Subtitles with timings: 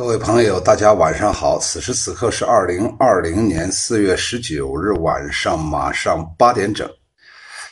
[0.00, 1.58] 各位朋友，大家晚上好。
[1.58, 6.90] 此时此刻是二零二零年四月十九日晚上，马上八点整。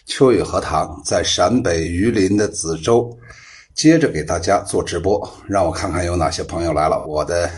[0.05, 3.11] 秋雨荷塘在陕北榆林的梓州，
[3.75, 5.27] 接着给大家做直播。
[5.47, 7.03] 让我看看有哪些朋友来了。
[7.07, 7.51] 我的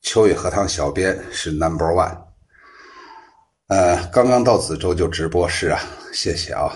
[0.00, 2.16] 秋雨荷塘小编是 Number One。
[3.66, 5.80] 呃，刚刚到梓州就直播，是啊，
[6.12, 6.72] 谢谢啊。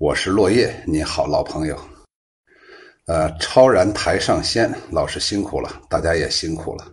[0.00, 1.78] 我是落叶，你好，老朋友。
[3.12, 6.90] 呃，超然台上仙老师辛苦了，大家也辛苦了。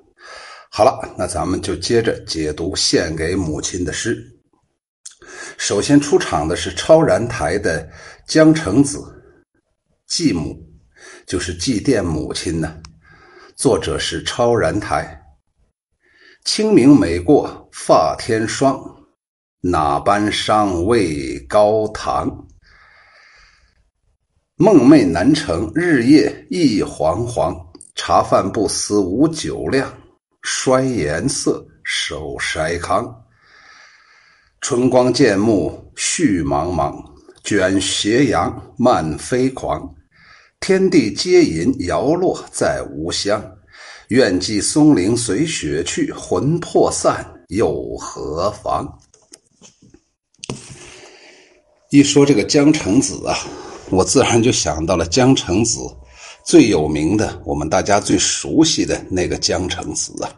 [0.69, 4.21] 好了，那咱们就接着解读献给母亲的诗。
[5.57, 7.89] 首先出场的是超然台的
[8.27, 8.99] 江城子，
[10.07, 10.61] 继母，
[11.25, 12.81] 就是祭奠母亲呢。
[13.55, 15.17] 作者是超然台。
[16.43, 18.77] 清明每过发天霜，
[19.61, 22.48] 哪般伤未高堂。
[24.61, 27.57] 梦寐难成，日夜忆惶惶。
[27.95, 29.89] 茶饭不思无酒量，
[30.41, 33.09] 衰颜色，守筛糠。
[34.59, 37.01] 春光渐暮绪茫茫，
[37.41, 39.95] 卷斜阳漫飞狂。
[40.59, 43.41] 天地皆隐摇落在无香，
[44.09, 48.85] 愿寄松林随雪去，魂魄散又何妨？
[51.91, 53.37] 一说这个江城子啊。
[53.89, 55.79] 我自然就想到了江城子，
[56.45, 60.31] 最有名的，我们大家最熟悉的那个江城子啊，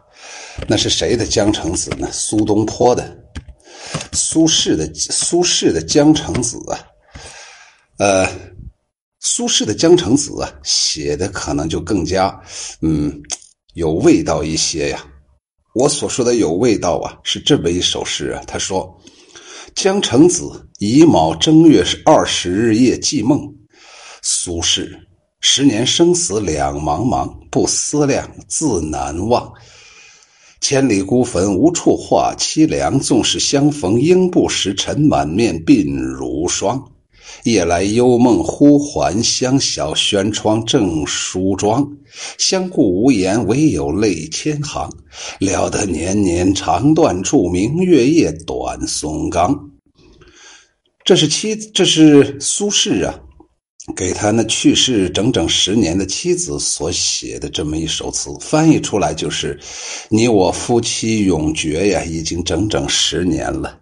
[0.66, 2.08] 那是谁的江城子呢？
[2.12, 3.16] 苏东坡的，
[4.12, 6.80] 苏轼的苏轼的江城子啊，
[7.98, 8.26] 呃，
[9.20, 12.40] 苏轼的江城子啊，写的可能就更加
[12.80, 13.20] 嗯
[13.74, 15.04] 有味道一些呀。
[15.74, 18.98] 我所说的有味道啊，是这么一首诗啊，他说。
[19.74, 20.44] 江城子，
[20.84, 23.54] 乙卯正月二十日夜记梦。
[24.20, 24.90] 苏轼，
[25.40, 29.48] 十年生死两茫茫，不思量，自难忘。
[30.60, 32.98] 千里孤坟，无处话凄凉。
[32.98, 36.84] 纵使相逢应不识，尘满面，鬓如霜。
[37.44, 41.88] 夜来幽梦忽还乡，小轩窗正梳妆。
[42.38, 44.90] 相顾无言，唯有泪千行。
[45.38, 49.68] 料得年年肠断处，明月夜，短松冈。
[51.04, 53.18] 这是妻，这是苏轼啊，
[53.96, 59.58] 给他那去世整整十年的妻子所写的这么一首词，翻译出来就是
[60.08, 63.80] ：“你我夫妻永绝呀，已经整整十年了。”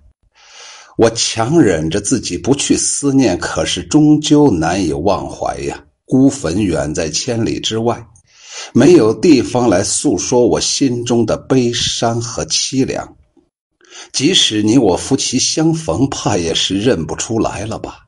[0.97, 5.85] 我强忍着自己不去思念，可是终究难以忘怀呀。
[6.07, 8.03] 孤坟远在千里之外，
[8.73, 13.17] 没有地方来诉说我心中的悲伤和凄凉。
[14.13, 18.07] 即使你我夫妻相逢，怕也是认不出来了吧？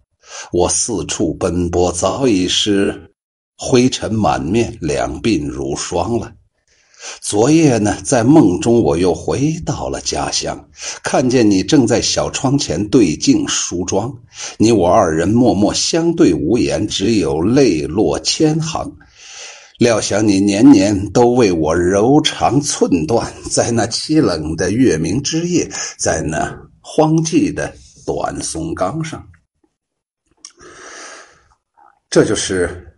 [0.52, 3.10] 我四处奔波，早已是
[3.56, 6.32] 灰尘满面，两鬓如霜了。
[7.20, 10.68] 昨夜呢，在梦中，我又回到了家乡，
[11.02, 14.12] 看见你正在小窗前对镜梳妆。
[14.56, 18.90] 你我二人默默相对无言，只有泪落千行。
[19.82, 27.74] 料想你年年都为我柔肠寸断，在那凄冷的月明之夜，在那荒寂的
[28.06, 29.28] 短松冈上。
[32.08, 32.96] 这就是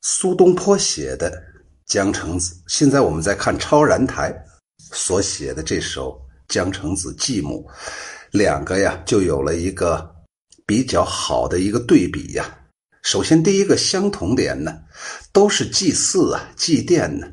[0.00, 1.30] 苏东坡写的。
[1.84, 2.56] 江城子。
[2.66, 4.34] 现在我们再看超然台
[4.90, 6.18] 所写的这首
[6.52, 7.64] 《江城子·继母》，
[8.32, 10.16] 两个呀就有了一个
[10.66, 12.58] 比较好的一个对比呀。
[13.06, 14.80] 首先，第一个相同点呢，
[15.30, 17.28] 都是祭祀啊、祭奠呢。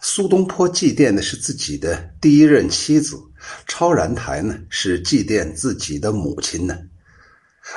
[0.00, 3.16] 苏东坡祭奠的是自己的第一任妻子，
[3.66, 6.78] 超然台呢是祭奠自己的母亲呢。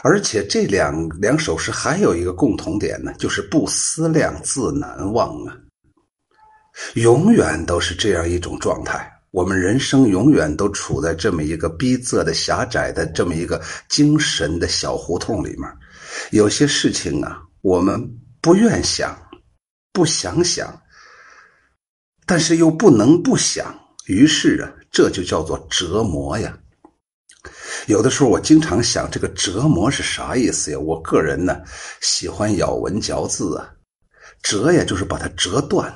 [0.03, 5.58] 而且这两两首诗还有一个共同点呢，就是不思量，自难忘啊。
[6.94, 13.59] 永远都是这样一种状态，我们人生永远都处在这么一个逼仄的、狭窄的这么一个
[13.90, 15.68] 精神的小胡同里面。
[16.32, 19.16] 有些事情啊，我们不愿想，
[19.92, 20.82] 不想想，
[22.26, 23.74] 但是又不能不想，
[24.06, 26.58] 于是啊，这就叫做折磨呀。
[27.88, 30.78] 有的时候我经常想，这个折磨是啥意思呀？
[30.80, 31.62] 我个人呢，
[32.02, 33.70] 喜欢咬文嚼字啊，
[34.44, 35.94] 折呀，就是把它折断。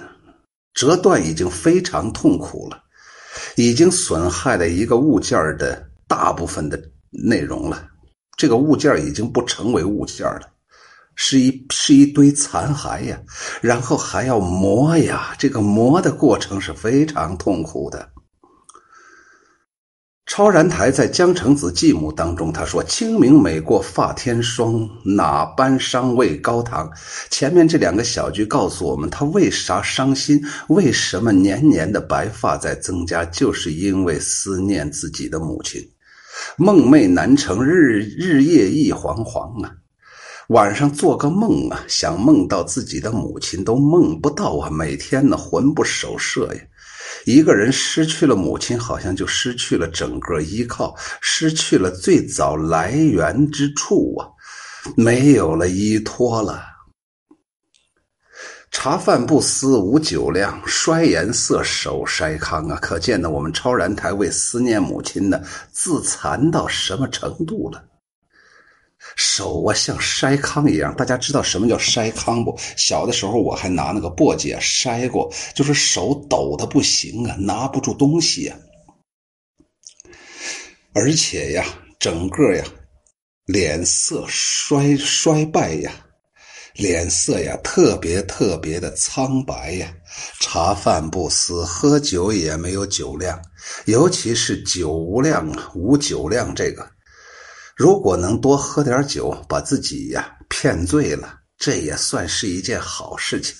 [0.73, 2.83] 折断已经非常痛苦了，
[3.55, 6.77] 已经损害了一个物件的大部分的
[7.11, 7.87] 内容了。
[8.37, 10.41] 这个物件已经不成为物件了，
[11.15, 13.19] 是一是一堆残骸呀。
[13.61, 18.09] 然后还要磨呀，这个磨的过程是非常痛苦的。
[20.27, 26.91] 超然台在江城子继母当中，他说：“清明每过发天霜，哪般伤未高堂。”
[27.29, 30.43] 前面这两个小句告诉我们，他为啥伤心？
[30.67, 33.23] 为什么年年的白发在增加？
[33.25, 35.79] 就是因为思念自己的母亲，
[36.57, 39.71] 梦寐难成，日日夜忆惶惶啊！
[40.49, 46.61] 晚上做个梦啊，想梦到自己的母亲都梦不到啊，每天呢魂不守舍呀。
[47.25, 54.27] 一个人失去了母亲，好像就失去了整个依靠，失去了最早来源之处啊，
[54.95, 56.74] 没有了依托了。
[58.77, 62.77] 茶饭不思无酒量，衰颜色手筛糠啊！
[62.81, 65.41] 可见呢，我们超然台为思念母亲呢，
[65.71, 67.81] 自残到什么程度了？
[69.15, 70.93] 手啊，像筛糠一样。
[70.93, 72.53] 大家知道什么叫筛糠不？
[72.75, 78.55] 小的时候我还拿那个簸箕筛过，就是手抖的不行啊，拿不住东西呀。
[80.93, 81.65] 而且呀，
[81.97, 82.65] 整个呀，
[83.45, 85.91] 脸色衰衰败呀，
[86.75, 89.91] 脸色呀特别特别的苍白呀。
[90.39, 93.41] 茶饭不思，喝酒也没有酒量，
[93.85, 96.87] 尤其是酒无量啊，无酒量这个。
[97.75, 103.55] 如果能多喝点酒，把自己呀骗醉了，这也算是一件好事情。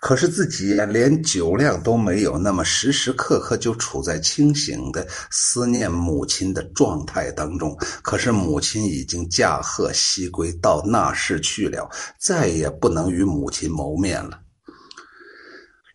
[0.00, 7.76] 可是自己连酒量都没有，那么时时刻刻就处在清醒的思念母亲的状态当中。
[8.02, 11.88] 可是母亲已经驾鹤西归，到那世去了，
[12.18, 14.40] 再也不能与母亲谋面了。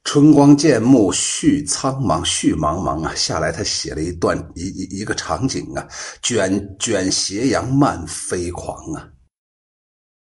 [0.04, 3.12] 春光渐暮，绪苍茫，绪茫茫啊！
[3.16, 5.88] 下来，他写了一段一一一个场景啊，
[6.22, 9.10] 卷卷斜阳漫飞狂啊。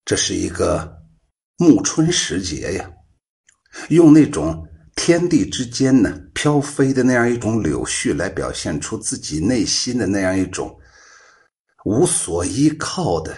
[0.06, 1.03] 这是一个
[1.58, 2.90] 暮春时节呀，
[3.90, 10.78] 用那种天地之间呢飘飞的那样一种柳絮来表现出自己内心的那样一种
[11.86, 13.36] 无所依靠的。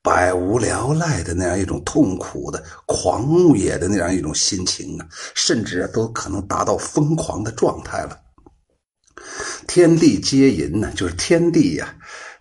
[0.00, 8.18] 百无聊赖的那样一种痛苦的狂野的那样一种心情啊，甚至都可能达到疯狂的状态了。
[9.66, 11.94] 天地皆银呢，就是天地呀，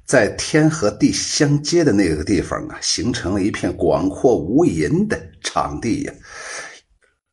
[0.07, 6.13] 在天和地相接的那个地方啊，形成了一片广阔无垠的场地呀。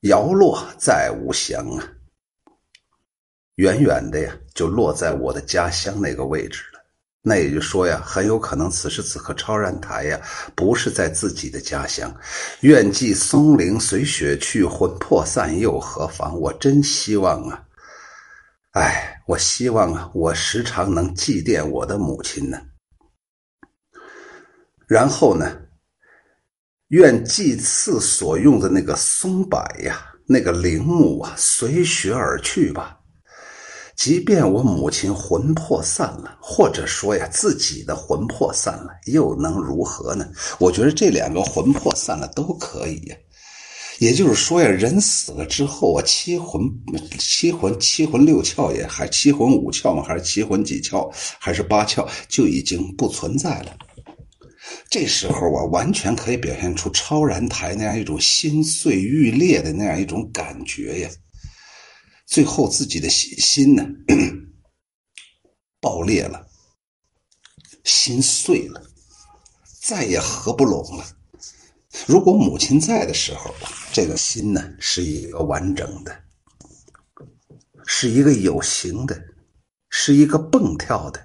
[0.01, 1.89] 摇落在吾乡啊，
[3.55, 6.81] 远远的呀，就落在我的家乡那个位置了。
[7.23, 10.21] 那也就说呀，很有可能此时此刻超然台呀，
[10.57, 12.13] 不是在自己的家乡。
[12.61, 16.39] 愿寄松林随雪去，魂魄散又何妨？
[16.39, 17.65] 我真希望啊，
[18.75, 22.61] 哎，我希望啊，我时常能祭奠我的母亲呢。
[24.89, 25.57] 然后呢，
[26.89, 32.99] 愿祭祀所用的那个松柏呀，那个陵墓啊，随雪而去吧。
[33.95, 40.29] 即便我母亲魂魄散了，或者说呀，自己的魂魄散了，又能如何呢？
[40.59, 43.17] 我觉得这两个魂魄散了都可以呀。
[43.99, 46.61] 也就是说呀，人死了之后啊，七魂、
[47.19, 50.03] 七魂、七魂六窍也还七魂五窍吗？
[50.03, 51.09] 还是七魂几窍？
[51.39, 53.77] 还是八窍就已经不存在了。
[54.89, 61.11] 这时候啊，完全可以表现出超然台那样一种心碎欲裂的那样一种感觉呀。
[62.27, 63.87] 最后，自己的心心呢
[65.79, 66.47] 爆裂了，
[67.85, 68.83] 心碎了，
[69.83, 71.05] 再也合不拢了。
[72.07, 73.55] 如果母亲在的时候，
[73.93, 76.15] 这个心呢是一个完整的，
[77.87, 79.21] 是一个有形的，
[79.91, 81.21] 是一个蹦跳的，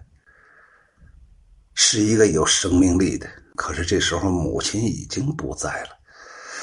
[1.74, 3.28] 是一个有生命力的。
[3.56, 5.90] 可是这时候，母亲已经不在了。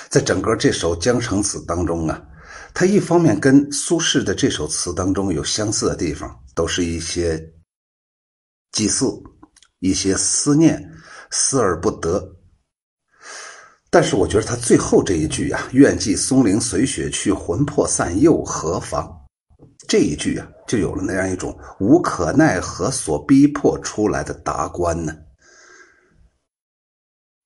[0.09, 2.23] 在整个这首《江城子》当中啊。
[2.73, 7.43] 它一方面跟苏轼的这首词当中有相似的地方，都是一些
[8.73, 9.07] 祭祀、
[9.79, 10.79] 一些思念、
[11.31, 12.36] 思而不得。
[13.97, 19.11] 但是我觉得他最后这一句啊，“愿寄松林随雪去，魂魄散又何妨”，
[19.89, 25.17] 这一句啊，就有了那样一种无可奈何所逼迫出来的达观呢。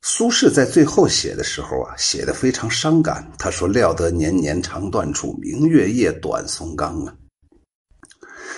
[0.02, 3.30] 苏轼在最后写的时候啊，写的非常伤感。
[3.38, 7.14] 他说：“料得年年肠断处，明月夜，短松冈啊。”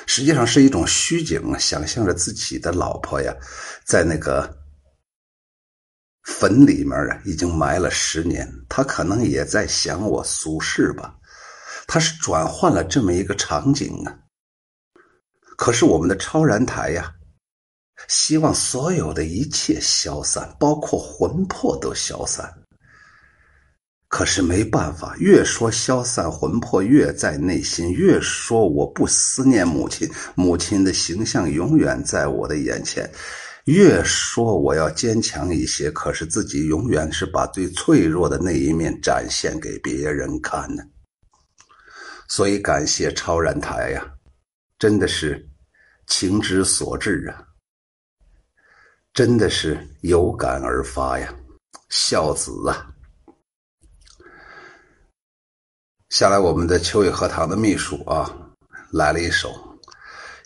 [0.09, 3.37] 实际上是一种虚景，想象着自己的老婆呀，
[3.85, 4.51] 在那个
[6.25, 8.49] 坟里面啊，已经埋了十年。
[8.69, 11.15] 他可能也在想我俗世吧。
[11.87, 14.15] 他是转换了这么一个场景啊。
[15.57, 17.13] 可是我们的超然台呀。
[18.09, 22.53] 希望所有的一切消散，包括魂魄都消散。
[24.09, 33.09] 可是没办法，越说消散魂魄越在内心，越说我不思念母亲，母亲的形象永远在我的眼前。
[33.67, 40.83] 越说我要坚强一些，可是自己永远是把最脆弱的那一面展现给别人看呢。
[42.29, 44.05] 所以感谢超然台呀，
[44.79, 45.49] 真的是
[46.07, 47.47] 情之所至啊，
[49.13, 51.33] 真的是有感而发呀，
[51.91, 52.89] 孝子啊！
[56.09, 58.35] 下来我们的秋雨荷塘的秘书啊，
[58.91, 59.72] 来了一首。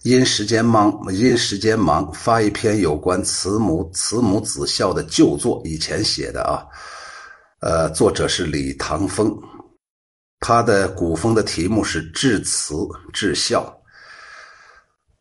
[0.02, 6.62] 因时间忙，因时间忙，发一篇有关慈母慈母子孝的旧作，以前写的啊，
[7.60, 9.36] 呃，作者是李唐风，
[10.40, 12.76] 他的古风的题目是至慈
[13.12, 13.76] 至孝，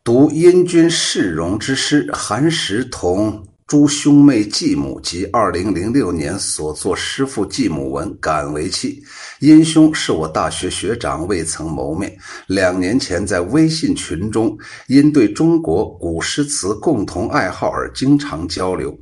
[0.03, 3.43] 读殷君世荣之诗，韩石同。
[3.67, 9.01] 诸兄妹继母及二零零六年所作诗赋继母文，感为器。
[9.39, 12.15] 殷兄是我大学学长，未曾谋面。
[12.45, 14.55] 两年前在微信群中，
[14.87, 18.95] 因对中国古诗词共同爱好而经常交流。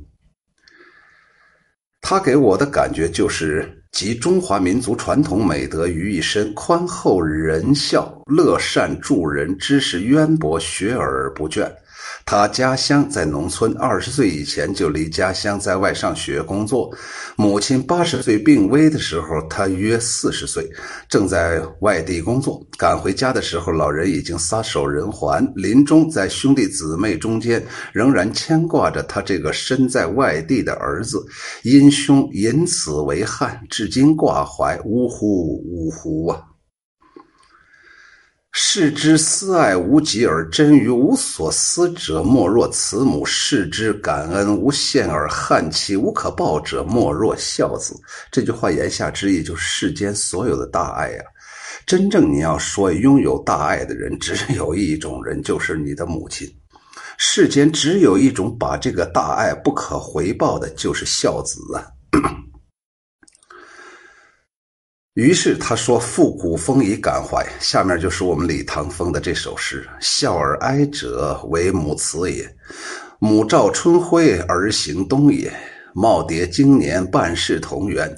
[2.00, 11.70] 他给我的感觉就是集中华民族传统美德于一身，宽厚仁孝，乐善助人，知识渊博，学而不倦。
[12.26, 16.90] 他家乡在农村，二十岁以前就离家乡在外上学工作。
[17.36, 20.68] 母亲八十岁病危的时候，他约四十岁，
[21.08, 22.64] 正在外地工作。
[22.78, 25.52] 赶回家的时候，老人已经撒手人寰。
[25.54, 31.24] 临终在兄弟姊妹中间，仍然牵挂着他这个身在外地的儿子。
[31.62, 34.80] 因兄因此为憾，至今挂怀。
[34.84, 36.53] 呜呼呜呼啊！
[38.56, 47.96] 视之思爱无极而真于无所思者，莫若慈母；视之感恩无限而憾其无可报者，莫若孝子。
[48.30, 51.24] 这句话言下之意就是：世间所有的大爱呀，
[51.84, 56.48] 真正你要说拥有大爱的人，只有一种人，就是你的母亲。
[57.18, 61.82] 世间只有一种把这个大爱不可回报的，就是孝子啊。
[65.14, 72.44] 于是他说：“复古风以感怀。”下面就是我们李唐风的这首诗：“孝而哀者，为母慈也。
[73.20, 75.52] 母照春晖，儿行冬也。
[75.94, 78.12] 耄耋经年，半世同源。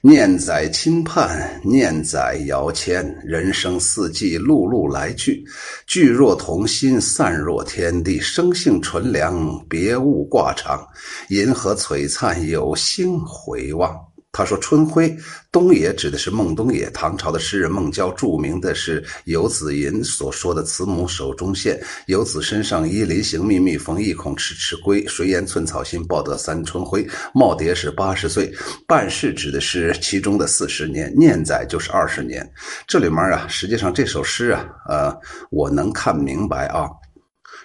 [0.00, 3.06] 念载亲盼，念载遥牵。
[3.24, 5.44] 人生四季，碌碌来去。
[5.86, 8.18] 聚若同心，散若天地。
[8.18, 10.84] 生性纯良，别物挂长。
[11.28, 13.96] 银河璀璨，有星回望。”
[14.34, 15.14] 他说：“春晖，
[15.52, 18.10] 东野指的是孟东野，唐朝的诗人孟郊。
[18.12, 25.06] 著名的是游子吟所说的‘慈母手中线，游子身上衣，临行密密缝，意恐迟迟归。
[25.06, 28.50] 谁言寸草心，报得三春晖。’耄耋是八十岁，
[28.88, 32.50] 半世指的是其中的四十年，念载就是二十年。
[32.88, 35.14] 这里面啊，实际上这首诗啊，呃，
[35.50, 36.88] 我能看明白啊。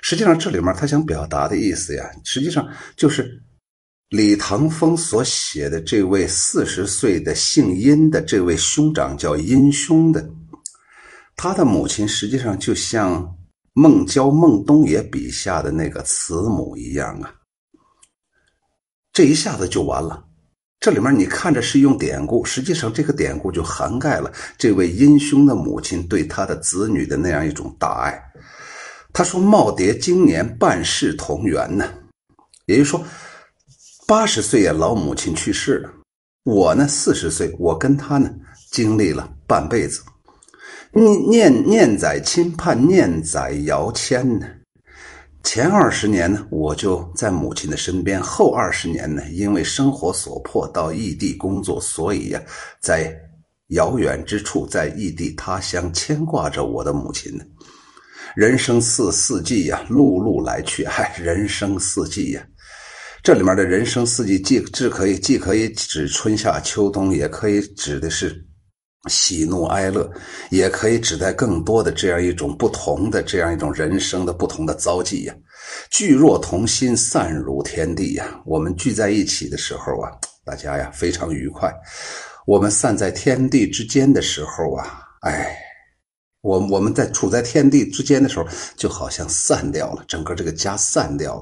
[0.02, 3.42] 实际上这里面他想表达的意思呀，实际上就是。”
[4.10, 10.26] 李唐风所写的这位四十岁的姓殷的这位兄长叫殷兄的，
[11.36, 13.36] 他的母亲实际上就像
[13.74, 17.34] 孟郊、孟东野笔下的那个慈母一样啊。
[19.12, 20.24] 这一下子就完了。
[20.80, 28.18] 这里面你看着是用典故，实际上这个典故就涵盖了这位殷兄的母亲对他的子女的那样一种大爱。
[29.12, 31.94] 他说：“耄耋经年，半世同源呢。”
[32.68, 33.04] 也就是说。
[34.08, 35.92] 八十岁呀，老母亲去世了。
[36.46, 38.34] 我呢，四十岁，我跟他呢，
[38.72, 40.02] 经历了半辈子。
[40.94, 44.48] 念念念在亲盼，念在遥牵呢。
[45.44, 52.42] 前二十年呢，我就在母亲的身边；后二十年呢，因为生活所迫到异地工作，所以呀，
[52.80, 53.14] 在
[53.72, 57.44] 遥远之处，在异地他乡牵挂着我的母亲呢。
[58.38, 62.48] 人生四四季呀，碌碌来去，嗨，人生四季呀。
[63.28, 68.42] 这里面的人生四季，既既可以既可以指春夏秋冬，也可以指的是
[69.10, 70.10] 喜怒哀乐，
[70.50, 75.36] 也可以指代更多的这样一种不同的这样一种人生的不同的遭际呀。
[75.92, 78.42] 聚若同心，散如天地呀。
[78.46, 80.10] 我们聚在一起的时候啊，
[80.46, 81.70] 大家呀非常愉快；
[82.46, 85.54] 我们散在天地之间的时候啊，哎，
[86.40, 91.36] 我我们在处在天地之间的时候，就好像散掉了，整个这个家散掉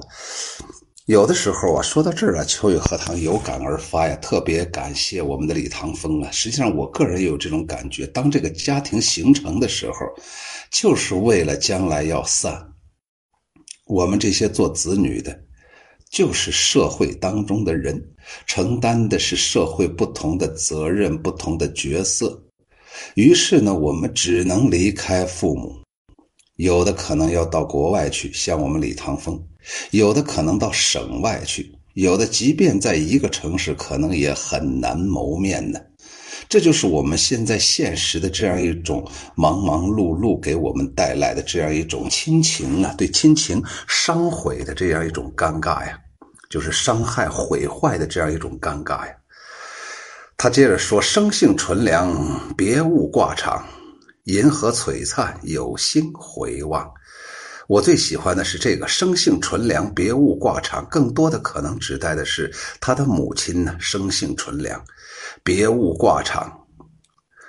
[1.06, 6.28] 有的时候啊，说到这儿啊，秋雨荷塘有感而发呀，特别感谢我们的李唐风啊。
[6.32, 9.94] 实际上，我个人也有这种感觉，当这个家庭形成的时候，
[10.72, 12.60] 就是为了将来要散。
[13.86, 15.38] 我们这些做子女的，
[16.10, 18.04] 就是社会当中的人，
[18.44, 22.36] 承担的是社会不同的责任、不同的角色。
[23.14, 25.72] 于是呢，我们只能离开父母，
[26.56, 29.38] 有的可能要到国外去，像我们李唐风；
[29.90, 35.80] 有的可能到省外去，有的即便在一个城市，可能也很难谋面呢。
[36.48, 39.04] 这就是我们现在现实的这样一种
[39.34, 45.98] 忙忙碌碌给我们带来的这样一种亲情啊，对亲情伤毁的这样一种尴尬呀，
[46.48, 49.12] 就是伤害毁坏的这样一种尴尬呀。
[50.36, 52.14] 他接着说：“生性纯良，
[52.56, 53.58] 别物挂肠；
[54.24, 56.88] 银河璀璨，有星回望。”
[57.66, 64.82] 我最喜欢的是这个“生性纯良，别物挂肠”，更多的可能指代的是他的母亲呢，生性纯良。
[65.42, 66.66] 别物挂肠，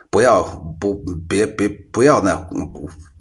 [0.10, 0.44] 不要
[0.80, 0.96] 不
[1.28, 2.34] 别别不要那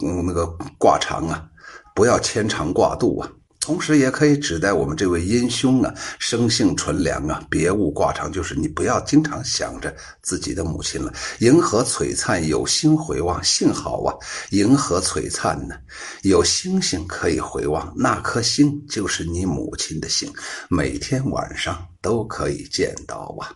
[0.03, 0.47] 嗯那个
[0.79, 1.47] 挂肠啊，
[1.93, 3.29] 不要牵肠挂肚啊。
[3.67, 11.13] 同时也可以指代我们这位阴兄啊，生性纯良啊，别无挂长，就是你不要经常想着自己的母亲了。
[11.39, 14.15] 银河璀璨，有星回望，幸好啊，
[14.51, 15.75] 银河璀璨呢，
[16.21, 20.31] 有星星可以回望，那颗星就是你母亲的星，
[20.69, 23.51] 每天晚上都可以见到啊。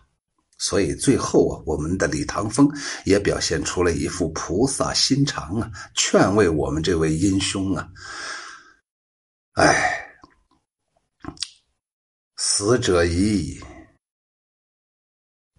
[0.58, 2.68] 所以最后啊，我们的李唐风
[3.06, 7.88] 也表现出了一副菩萨心肠啊，劝慰我们这位阴兄啊。
[9.54, 10.01] 哎，
[12.64, 13.60] 死者已矣，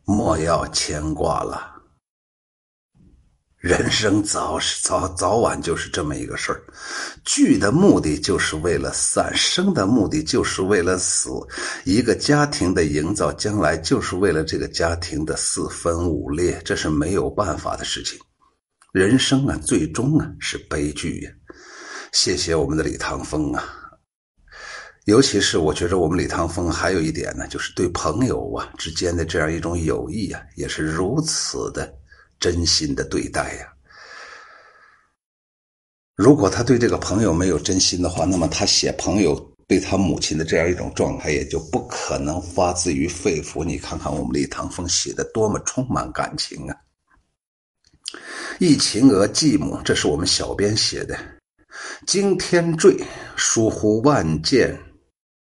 [0.05, 1.69] 莫要牵挂了。
[3.57, 6.63] 人生早是早早晚就是这么一个事儿，
[7.25, 11.29] 聚的目的就是为了散，生的目的就是为了死。
[11.83, 18.17] 一个家庭的营造，将来就是为了这个家庭的四分五裂，这是没有办法的事情。
[18.93, 21.31] 人生啊，最终啊是悲剧呀。
[22.13, 23.82] 谢谢我们的李唐风啊，
[25.05, 31.93] 尤其是我觉着我们李唐风还有一点呢，就是对朋友啊之间的这样一种友谊啊，也是如此的。
[32.39, 33.71] 真心的对待呀！
[36.13, 39.33] 如果他对这个朋友没有真心的话，那么他写朋友
[39.65, 43.63] 对他母亲的这样一种状态，也就不可能发自于肺腑。
[43.63, 46.75] 你看看我们李唐风写的多么充满感情啊！
[48.59, 51.17] 忆秦娥继母，这是我们小编写的。
[52.05, 52.93] 惊天坠，
[53.37, 54.77] 疏忽万箭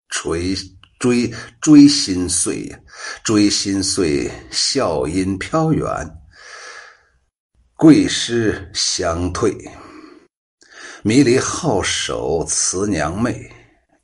[0.10, 0.56] 垂
[1.00, 2.80] 追追心碎呀，
[3.24, 5.86] 追心碎，笑音飘远。
[7.76, 9.56] 贵师相退，
[11.04, 13.50] 迷离好手慈娘妹，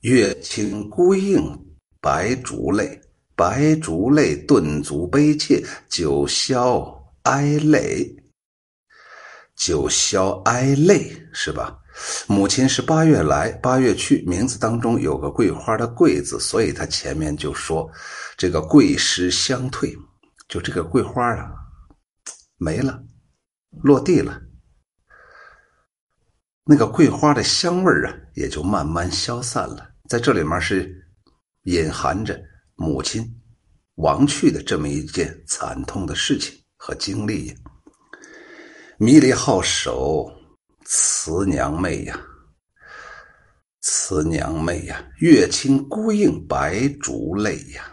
[0.01, 1.43] 月清孤影
[1.99, 3.01] 白烛泪，
[3.35, 8.15] 白烛泪顿足悲切，九霄哀泪，
[9.57, 11.77] 九霄哀泪是吧？
[12.27, 17.89] 母亲是八月来八月去，名字当中有个桂花的桂字，所以他前面就说
[18.35, 19.95] 这个桂师相退，
[20.47, 21.51] 就这个桂花啊
[22.57, 23.01] 没了。
[23.83, 24.41] 落地了，
[26.63, 29.89] 那个桂花的香味啊，也就慢慢消散了。
[30.07, 30.89] 在这里面是
[31.63, 32.39] 隐含着
[32.75, 33.25] 母亲
[33.95, 37.55] 亡去的这么一件惨痛的事情和经历呀。
[38.97, 40.31] 迷离好手，
[40.87, 42.19] 慈娘妹呀，
[43.81, 47.91] 慈娘妹呀，月清孤影白烛泪呀，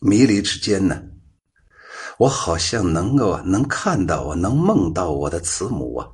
[0.00, 1.02] 迷离之间呢。
[2.16, 6.08] 我好像能够能看到我能梦到我的慈母啊，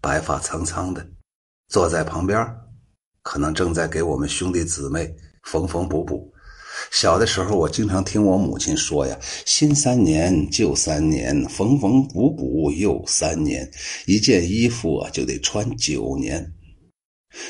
[0.00, 1.04] 白发苍苍的，
[1.68, 2.44] 坐在旁边，
[3.22, 6.32] 可能正在给我们兄弟姊妹缝缝补补。
[6.90, 13.70] 小的时候，我经常听我母亲说呀：“新三年，旧三年，缝缝补补又三年，
[14.06, 16.52] 一件衣服啊就得穿九年。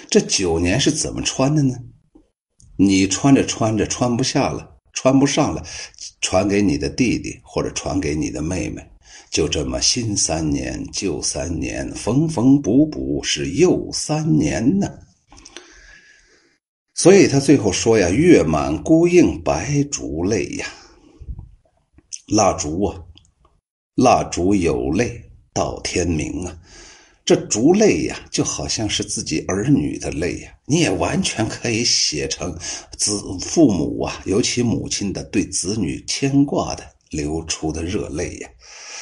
[0.09, 1.75] 这九年是怎么穿的呢？
[2.77, 5.65] 你穿着穿着穿不下了，穿不上了。”
[6.21, 8.83] 传给你的弟弟，或者传给你的妹妹，
[9.31, 14.91] 就这么新三年旧三年，缝缝补补是又三年呢。
[16.95, 20.67] 所以他最后说呀：“月满孤影白烛泪呀，
[22.29, 22.97] 蜡烛啊，
[23.97, 25.21] 蜡烛有泪
[25.53, 26.57] 到天明啊。”
[27.27, 30.53] 这烛泪呀，就好像是自己儿女的泪呀。
[30.67, 32.55] 你也完全可以写成
[32.99, 38.49] 子父母啊，尤其母亲的对子女牵挂的流出的热泪呀。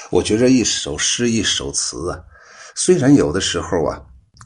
[0.09, 2.21] 我觉着一首诗一首词啊，
[2.77, 4.01] 虽然有的时候啊，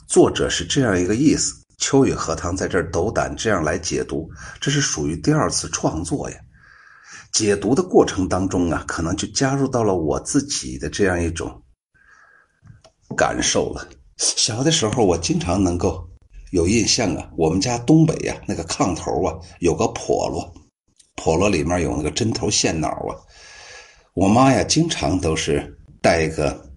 [0.08, 6.36] 作者是这样一个意思，秋雨荷塘在这儿斗胆这样来解读，这是属于第二次创作呀。
[7.32, 11.62] 解读的过程当中啊，可能就加入到了我自己的这样一种。
[13.16, 16.10] 感受了，小的时候我经常能够
[16.50, 20.52] 有印象啊，我们家东北呀，那个炕头啊有个笸箩，
[21.14, 23.14] 笸箩里面有那个针头线脑啊。
[24.14, 26.68] 我妈呀，经常都是带一个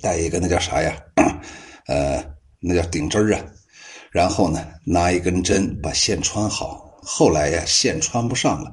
[0.00, 0.96] 带一个那叫啥呀？
[1.86, 2.24] 呃，
[2.58, 3.40] 那叫顶针啊。
[4.12, 6.88] 然后呢，拿一根针把线穿好。
[7.02, 8.72] 后来呀，线穿不上了，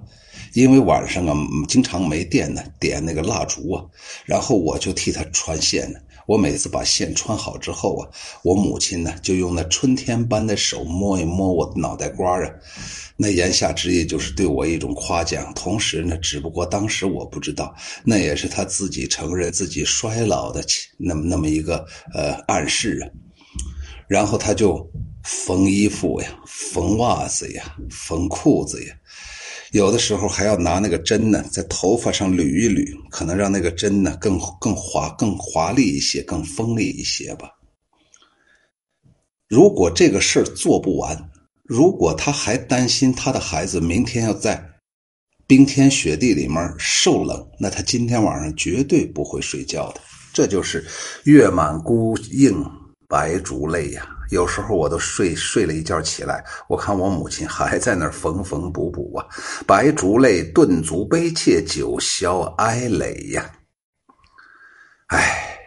[0.53, 1.35] 因为晚上啊
[1.67, 3.83] 经常没电呢，点那个蜡烛啊。
[4.25, 5.97] 然后我就替他穿线呢。
[6.27, 8.07] 我每次把线穿好之后啊，
[8.43, 12.47] 我母亲呢就用那春天般的手摸一摸我的脑袋瓜啊，
[13.17, 15.51] 那言下之意就是对我一种夸奖。
[15.55, 17.73] 同时呢，只不过当时我不知道，
[18.03, 20.63] 那也是他自己承认自己衰老的
[20.97, 23.09] 那么那么一个呃暗示啊。
[24.07, 24.87] 然后他就
[25.23, 28.95] 缝衣服呀，缝袜子呀，缝裤子呀。
[29.71, 37.51] 有的时候还要拿那个针呢，在头发上捋一捋，可能让那个针呢更更滑、更华丽一些、更锋利一些吧。
[39.47, 41.29] 如果这个事儿做不完，
[41.63, 44.63] 如果他还担心他的孩子明天要在
[45.45, 50.01] 冰天雪地里面受冷，那他今天晚上绝对不会睡觉的。
[50.33, 50.83] 这就是
[51.25, 52.63] 月满孤影
[53.07, 54.07] 白烛泪呀。
[54.29, 59.25] 有时候我都睡睡了一觉起来，我看我母亲还在那儿缝缝补补啊，
[59.65, 63.51] 白烛泪顿足悲切，九霄哀泪呀。
[65.07, 65.59] 哎，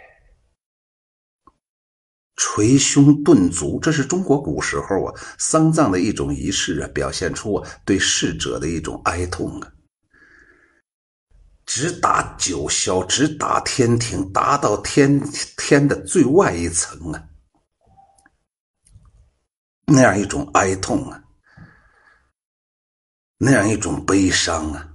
[2.36, 9.72] 捶胸顿足，这是中国古时候啊丧葬的一种仪式啊，表现出啊对逝者的一种哀痛啊。
[11.66, 15.20] 直达九霄，直达天庭，达到天
[15.56, 17.24] 天的最外一层啊。
[19.86, 21.22] 那样一种哀痛啊，
[23.36, 24.94] 那样一种悲伤啊，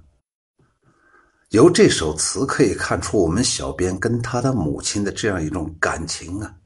[1.50, 6.56] 由这首词可以看出，我们小编跟他的母亲的这样一种感情啊，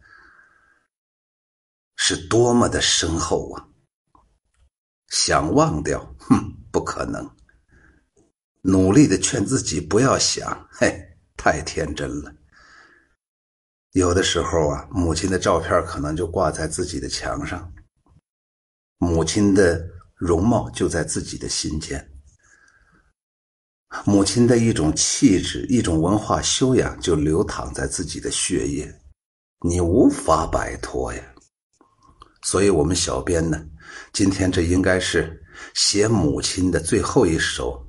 [1.97, 3.69] 是多么的深厚啊！
[5.09, 7.29] 想忘掉，哼，不可能。
[8.63, 10.97] 努力的劝自己不要想，嘿，
[11.37, 12.33] 太天真了。
[13.91, 17.73] 有的时候啊，母亲的照片可能就挂在自己的墙上。
[19.03, 19.85] 母亲的
[20.15, 22.09] 容貌就在自己的心间，
[24.05, 29.01] 母亲的一种气质、一种文化修养就流淌在自己的血液，
[29.69, 31.21] 你无法摆脱呀。
[32.43, 33.67] 所以，我们小编呢，
[34.13, 35.43] 今天这应该是
[35.75, 37.85] 写母亲的最后一首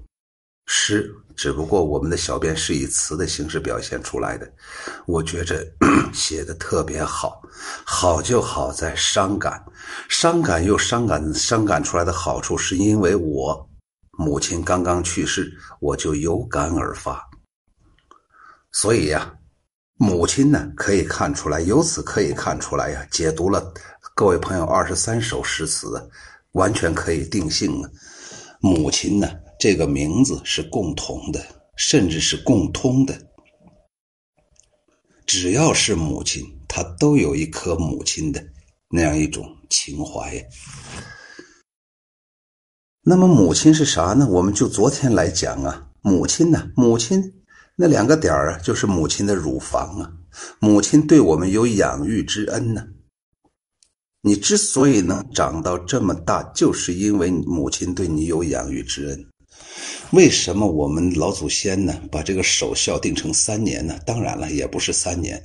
[0.65, 1.13] 诗。
[1.35, 4.51] 只不过我们的小编是以词的形式表现出来的，
[5.05, 5.65] 我觉着
[6.13, 7.41] 写的特别好，
[7.83, 9.63] 好就好在伤感，
[10.09, 13.69] 伤感又伤感，伤感出来的好处是因为我
[14.11, 17.21] 母亲刚刚去世，我就有感而发，
[18.71, 19.33] 所以呀，
[19.97, 23.73] 母亲呢可以看出来，由此可以看出来呀，解读了
[24.15, 25.87] 各位朋友二十三首诗词，
[26.51, 27.89] 完全可以定性啊，
[28.61, 29.27] 母亲呢。
[29.63, 31.41] 这个名字是共同的，
[31.77, 33.17] 甚至是共通的。
[35.25, 38.43] 只要是母亲，她都有一颗母亲的
[38.89, 40.45] 那样一种情怀。
[43.03, 44.27] 那么，母亲是啥呢？
[44.29, 47.23] 我们就昨天来讲啊，母亲呢，母亲
[47.77, 50.11] 那两个点儿啊，就是母亲的乳房啊，
[50.59, 52.85] 母亲对我们有养育之恩呢。
[54.19, 59.25] 你之所以能长到这么大，就是因为母亲对你有养育之恩。
[60.11, 63.99] 为什么我们老祖先呢把这个守孝定成三年呢？
[64.05, 65.43] 当然了，也不是三年，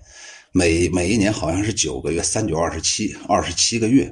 [0.52, 4.10] 每每一年好像是九个月，三九二十七，二十七个月。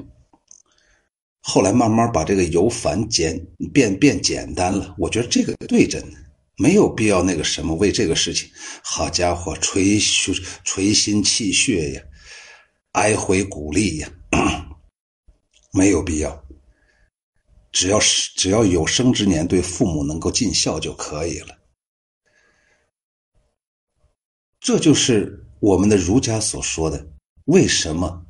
[1.40, 3.40] 后来慢慢把这个由繁简
[3.72, 4.94] 变变简单了。
[4.98, 6.16] 我觉得这个对着呢，
[6.56, 8.48] 没有必要那个什么为这个事情，
[8.82, 10.00] 好家伙，捶
[10.64, 12.02] 捶心泣血呀，
[12.92, 14.10] 哀悔鼓励呀，
[15.72, 16.45] 没有必要。
[17.76, 21.54] 只要是只要有生之年对父母能够尽孝就可以了，
[24.58, 27.06] 这就是我们的儒家所说的
[27.44, 28.24] 为什么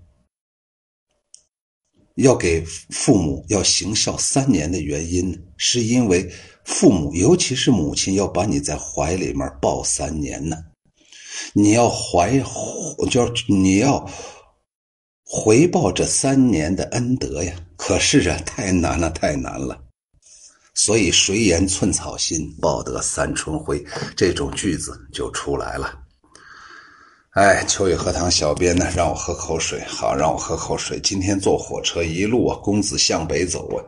[2.17, 6.29] 要给父母要行孝三年的原因呢，是因为
[6.65, 10.57] 父母尤其是母亲要把你在怀里面抱三年呢，
[11.53, 12.37] 你要怀
[13.09, 14.11] 就你要。
[15.29, 17.66] 回报这三年的恩德呀！
[17.77, 19.79] 可是啊，太难了，太难了。
[20.75, 23.85] 所以“谁言寸草心，报得三春晖”
[24.17, 25.99] 这种句子就出来了。
[27.31, 29.83] 哎，秋雨荷塘小编呢，让我喝口水。
[29.85, 31.01] 好，让我喝口水。
[31.01, 33.85] 今天坐火车一路啊，公子向北走啊。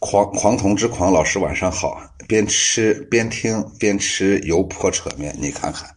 [0.00, 5.88] 狂狂童之狂老师晚上好，边吃边听边吃油泼扯面，你看看，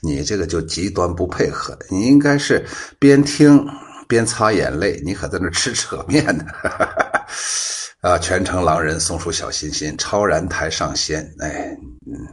[0.00, 2.66] 你这个就极端不配合的，你应该是
[2.98, 3.64] 边听
[4.08, 6.44] 边擦眼泪，你可在那吃扯面呢。
[8.02, 12.26] 啊，全程狼人送出小心心，超然台上仙，哎，嗯，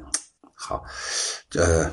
[0.56, 0.84] 好，
[1.54, 1.92] 呃，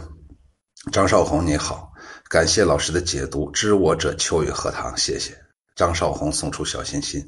[0.90, 1.92] 张少红你好，
[2.30, 5.45] 感谢老师的解读，知我者秋雨荷塘，谢谢。
[5.76, 7.22] 张少红送出小心心，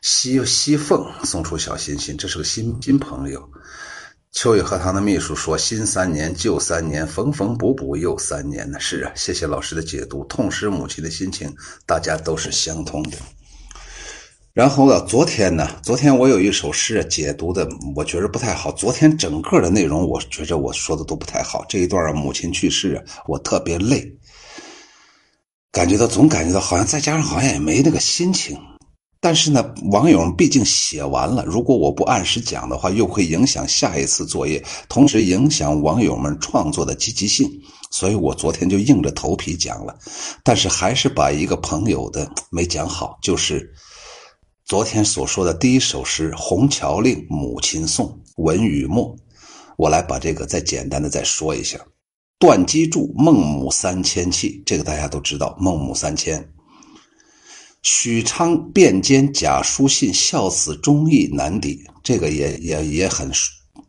[0.00, 3.46] 西西凤送出小心心，这是个新新朋友。
[4.32, 13.18] 秋雨荷塘的秘书说：“新三年，旧三年，缝缝补补又三年呢。”是啊，谢谢老师的解读，痛失母亲的心情，大家都是相通的。
[14.54, 18.72] 然后呢，昨天呢，昨天我有一首诗解读的，我觉着不太好。
[18.72, 21.62] 昨天整个的内容，我觉着我说的都不太好。
[21.68, 24.10] 这一段母亲去世啊，我特别累。
[25.72, 28.58] 感觉到总感觉到好像再加上好像也没那个心情，
[29.20, 37.50] 但是呢，网友们毕竟写完了，如果我不按时讲的话，又会影响下一次作业，同时影响网友们创作的积极性，
[37.90, 39.98] 所以我昨天就硬着头皮讲了，
[40.44, 43.72] 但是还是把一个朋友的没讲好，就是
[44.66, 48.06] 昨天所说的第一首诗《虹桥令·母亲颂》
[48.42, 49.16] 文与墨，
[49.78, 51.78] 我来把这个再简单的再说一下。
[52.42, 55.56] 段机杼孟母三迁契，这个大家都知道。
[55.60, 56.44] 孟母三迁，
[57.84, 61.84] 许昌遍监假书信，孝子忠义难抵。
[62.02, 63.30] 这个也也也很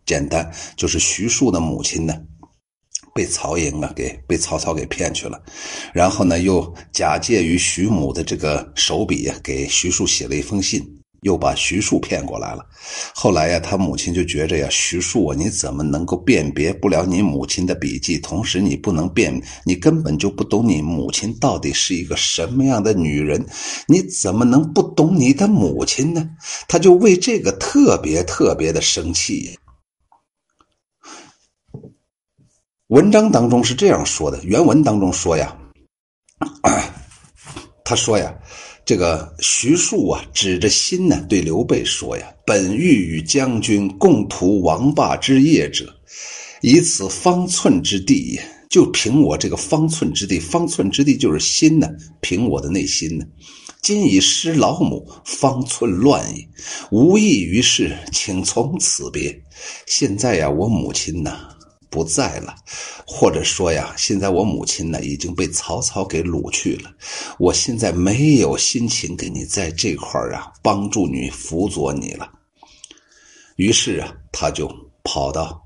[0.06, 2.14] 简单，就是徐庶的母亲呢，
[3.16, 5.42] 被曹营啊给被曹操给骗去了，
[5.92, 11.03] 然后呢又假借于徐母的这个手笔啊，给徐庶写了一封信。
[11.24, 12.66] 又把徐庶骗过来了，
[13.16, 18.20] 后来呀，他母亲就觉着呀，徐庶啊，你怎么能够辨别不了你母亲的笔迹？
[18.20, 23.46] 同时，你不能辨，你根本就不懂你母亲到底是一个什么样的女人，
[23.88, 26.30] 你怎么能不懂你的母亲呢？
[26.68, 29.58] 他就为这个特别特别的生气。
[32.88, 35.58] 文章当中是这样说的，原文当中说呀，
[37.84, 38.34] 他说呀。
[38.86, 45.88] 这个徐庶啊，指着心呢，对刘备说呀：“本欲与将军共图王霸之业者，
[46.62, 48.38] 以此方寸之地。
[48.70, 51.88] 就凭我这个方寸之地，方寸之地就是心呢，
[52.20, 53.26] 凭我的内心呢。
[53.82, 56.46] 今已失老母，方寸乱矣，
[56.92, 59.34] 无益于事，请从此别。
[59.86, 61.40] 现在呀，我母亲呢？”
[61.94, 62.56] 不在了，
[63.06, 66.92] 或者说呀，现在我母亲呢已经被曹操给掳去了，
[67.38, 72.28] 我现在没有心情给你在这块儿啊帮助你辅佐你了。
[73.58, 74.68] 于是啊，他就
[75.04, 75.62] 跑到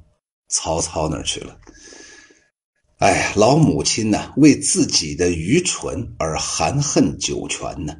[0.49, 1.57] 曹操那儿去了。
[2.97, 7.95] 哎，老母亲呢，为自己的愚蠢而含恨九泉呢。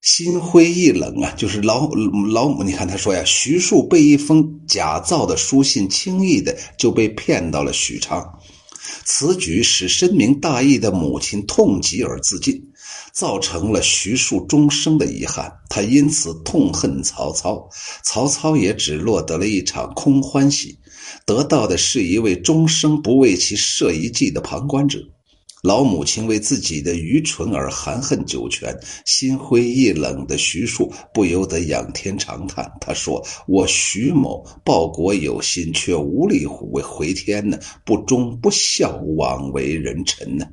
[0.00, 1.88] 心灰意冷啊，就是老
[2.32, 8.38] 老母，你看他说呀，徐庶被一封假造的书信轻易的就被骗到了许昌，
[9.04, 12.62] 此举使深明大义的母亲痛极而自尽，
[13.12, 15.52] 造成了徐庶终生的遗憾。
[15.68, 17.68] 他因此痛恨曹操，
[18.04, 20.78] 曹操也只落得了一场空欢喜，
[21.26, 25.00] 得到的是一位终生不为其设一计的旁观者。
[25.62, 28.72] 老母亲为自己的愚蠢而含恨九泉，
[29.04, 32.70] 心灰意冷的徐庶不由得仰天长叹。
[32.80, 40.46] 他说：“我徐某报国有心，却无力回回天呢，不忠不孝，枉为人臣呢。”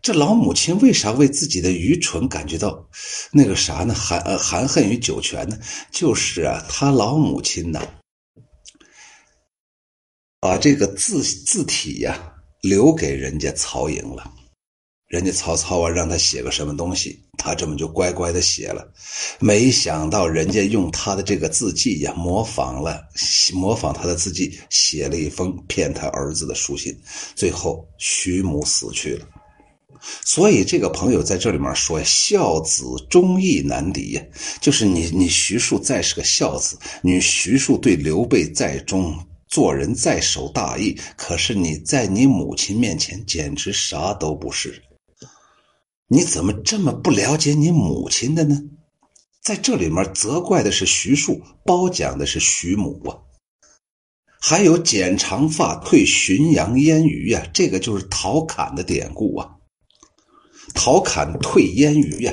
[0.00, 2.88] 这老母亲为啥为自己的愚蠢感觉到
[3.30, 3.92] 那个啥呢？
[3.92, 5.58] 含呃含恨于九泉呢？
[5.92, 7.86] 就是啊，他老母亲呢，
[10.40, 12.29] 把这个字字体呀。
[12.60, 14.30] 留给人家曹营了，
[15.08, 18.86] 人家曹操啊，让他写个什么东西，他这么就乖乖的写了。
[19.38, 23.02] 没想到人家用他的这个字迹呀，模仿了，
[23.54, 26.96] 模仿他的字迹，写了一封骗他儿子的书信。
[27.34, 29.26] 最后徐母死去了。
[30.24, 34.22] 所以这个朋友在这里面说：“孝子忠义难敌呀，
[34.58, 39.14] 就是你，你徐庶再是个孝子，你徐庶对刘备再忠。”
[39.50, 44.80] 做人再守大义，可是你在你母亲面前简直啥都不是。
[46.06, 48.56] 你怎么这么不了解你母亲的呢？
[49.42, 53.18] 在这里面责怪的是徐庶，褒奖的是徐母啊。
[54.40, 59.50] 还有剪长发退浔阳烟雨呀，这个就是陶侃的典故啊。
[60.74, 62.32] 陶侃退烟雨呀，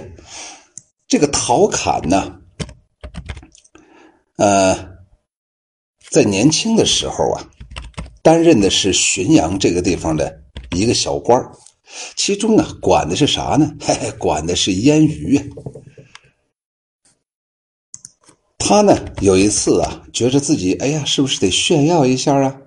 [1.07, 2.39] 这个陶侃呢，
[4.37, 4.96] 呃。
[6.17, 7.47] 在年轻的时候啊，
[8.23, 10.41] 担任的是浔阳这个地方的
[10.75, 11.39] 一个小官
[12.15, 13.71] 其中啊管的是啥呢？
[13.79, 15.39] 嘿 嘿，管的是腌鱼。
[18.57, 22.57] 他呢有一次啊，觉着自己哎呀，是不是得炫耀一下啊？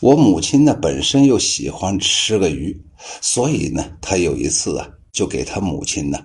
[0.00, 2.74] 我母亲呢本身又喜欢吃个鱼，
[3.20, 6.18] 所以呢，他有一次啊，就给他母亲呢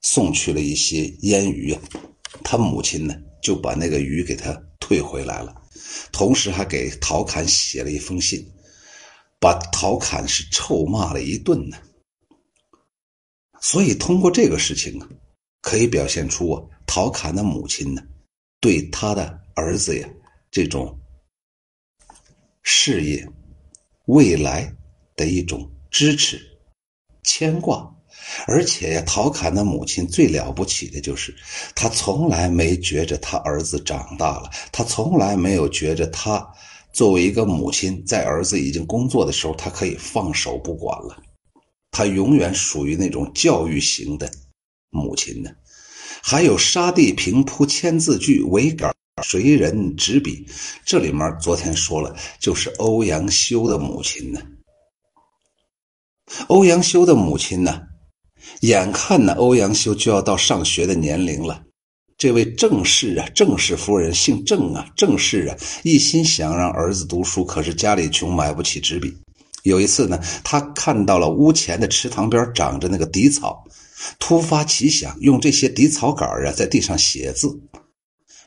[0.00, 1.82] 送去了一些腌鱼啊。
[2.44, 5.52] 他母亲呢就把那个鱼给他退回来了，
[6.12, 8.44] 同时还给陶侃写了一封信，
[9.38, 11.76] 把陶侃是臭骂了一顿呢。
[13.60, 15.08] 所以通过这个事情啊，
[15.60, 18.02] 可以表现出啊，陶侃的母亲呢。
[18.60, 20.08] 对他的儿子呀，
[20.50, 20.98] 这种
[22.62, 23.26] 事业
[24.06, 24.70] 未来
[25.16, 26.38] 的一种支持、
[27.22, 27.90] 牵挂，
[28.46, 31.34] 而且呀，陶侃的母亲最了不起的就是，
[31.74, 36.46] 她从来没觉着她儿子长大了，她从来没有觉着她
[36.92, 41.22] 作为一个母亲，在儿子已经工作的时候，她可以放手不管了。
[41.92, 44.30] 他永远属于那种教育型的
[44.90, 45.50] 母亲呢。
[46.22, 50.46] 还有沙地平铺千字句，为杆谁人执笔？
[50.84, 54.40] 这里面昨天说了，就是欧阳修的母亲呢。
[56.46, 57.82] 欧阳修的母亲呢，
[58.60, 61.62] 眼看呢，欧阳修就要到上学的年龄了。
[62.18, 69.16] 这位郑氏啊，郑氏夫人姓郑啊，郑氏啊，一心想让儿子读书，可是家里穷，买不起纸笔。
[69.62, 73.64] 有一次呢，他看到了屋前的池塘边长着那个荻草。
[74.18, 77.48] 突发奇想，用这些荻草杆啊，在地上写字。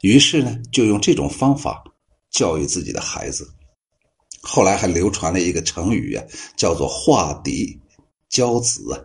[0.02, 1.84] 于是呢，就用这种方法
[2.32, 3.48] 教育自己的孩子。
[4.42, 6.24] 后来还流传了一个成语啊，
[6.58, 7.80] 叫做“化敌
[8.30, 9.00] 教子”啊，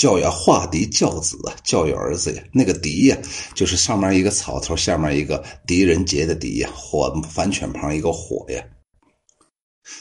[0.00, 2.42] 教育化敌教子啊，教育儿子呀。
[2.54, 3.18] 那个“敌”呀，
[3.54, 8.64] 就是上面一个草头，下面一个狄仁杰的“狄”呀，火反犬旁一个“火”呀。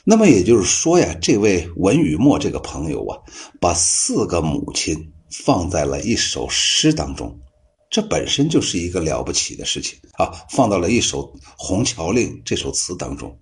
[0.06, 3.18] 那么也就是说呀，这位文雨墨这个朋友啊，
[3.60, 5.12] 把四个母亲。
[5.44, 7.40] 放在了一首诗当中，
[7.92, 10.34] 这本身就是一个了不起的事情啊！
[10.50, 11.22] 放到了一首
[11.56, 13.38] 《红桥令》这首词当中。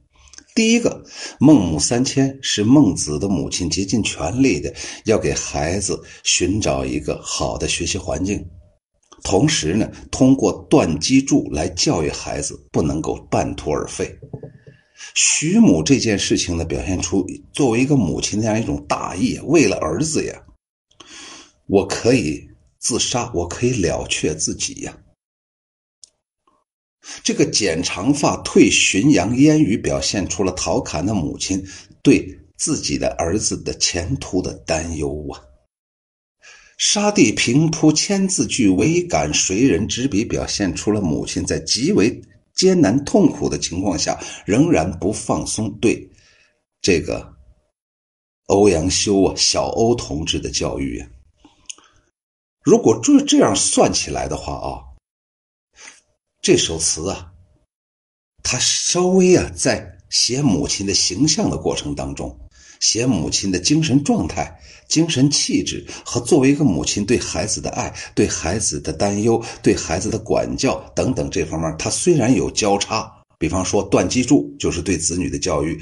[0.58, 1.04] 第一个，
[1.40, 4.74] 孟母三迁是孟子的母亲竭尽全力的
[5.06, 8.44] 要给孩子寻找一个好的学习环境，
[9.22, 14.12] 同时呢，通过断机杼来教育孩子，不能够半途而废。
[15.14, 20.34] 徐母这件事情呢，表现出作为一个母亲那样一种大义，为了儿子呀。
[21.68, 24.98] 我可以自杀，我可以了却自己呀。
[27.24, 31.66] 这个剪长发、退浔阳烟雨，表现出了陶侃的母亲
[32.02, 35.42] 对自己的儿子的前途的担忧啊。
[36.78, 42.22] 沙地平铺千字句，唯感谁人执笔，表现出了母亲在极为
[42.54, 46.08] 艰难痛苦的情况下，仍然不放松对
[46.82, 47.34] 这个
[48.46, 51.10] 欧阳修啊，小欧同志的教育啊。
[52.64, 54.84] 如果就这样算起来的话啊，
[56.48, 57.34] 这首词啊，
[58.42, 62.40] 他稍微啊在写母亲的形象的过程当中，
[62.80, 64.58] 写母亲的精神状态、
[64.88, 75.78] 精神气质和作为一个母亲对孩子的爱、对孩子的担忧、对孩子的管教等等这方面，他虽然有交叉，比方说断机杼就是对子女的教育。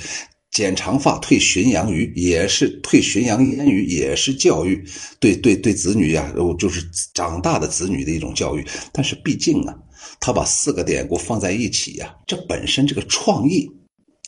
[0.49, 4.83] 剪长发、退浔阳鱼也是退浔阳烟雨，也是教育，
[5.19, 8.65] 对对对子女呀，就是长大的子女的一种教育。
[8.93, 9.75] 但是毕竟啊，
[10.19, 13.69] 他把四个典故放在一起呀，这本身这个创意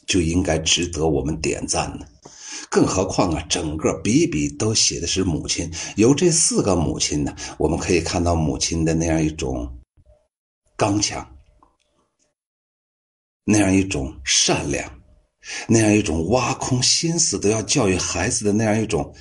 [0.06, 2.06] 就应该值得我们点赞呢。
[2.70, 9.78] 更何况啊，整个笔笔都写的是母亲，由这四个母亲呢，我们可以看到母亲的那样一种
[10.76, 11.28] 刚强，
[13.46, 14.94] 那样一种善良。
[15.66, 19.16] 那样一种挖空心思都要教育孩子的那样一种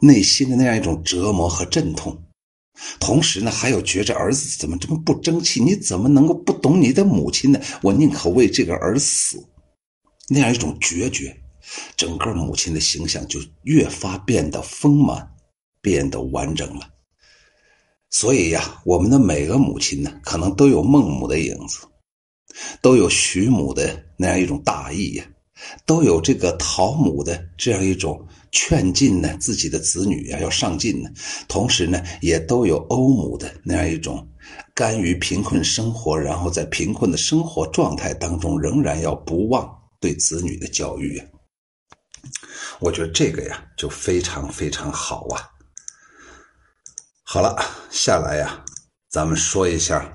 [0.00, 2.16] 内心的那样一种折磨和阵痛，
[3.00, 5.60] 同时呢，还有觉着儿子怎么这么不争气？
[5.62, 7.60] 你怎么能够不懂你的母亲呢？
[7.82, 9.42] 我宁可为这个而死，
[10.28, 11.36] 那样一种决绝，
[11.96, 15.28] 整个母亲的形象就越发变得丰满，
[15.80, 16.88] 变得完整了。
[18.10, 21.80] 所以呀，我们的每个母亲呢，可能都有孟母的影子，
[22.80, 25.24] 都有徐母的那样一种大义呀。
[25.84, 31.10] 都有这个陶母的这样一种劝进呢，自己的子女呀要上进呢，
[31.46, 34.26] 同时呢，也都有欧母的那样一种
[34.74, 39.68] 甘于贫困生活，然后在贫困的生活状态当中，仍然要不忘
[40.00, 41.24] 对子女的教育呀。
[42.80, 45.42] 我觉得这个呀，就非常非常好啊。
[47.22, 47.56] 好了，
[47.90, 48.64] 下来呀，
[49.10, 50.14] 咱们说一下，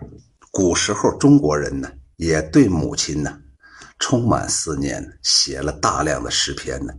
[0.51, 3.39] 古时候中国人呢，也对母亲呢。
[3.99, 6.93] 充满思念，写了大量的诗篇呢。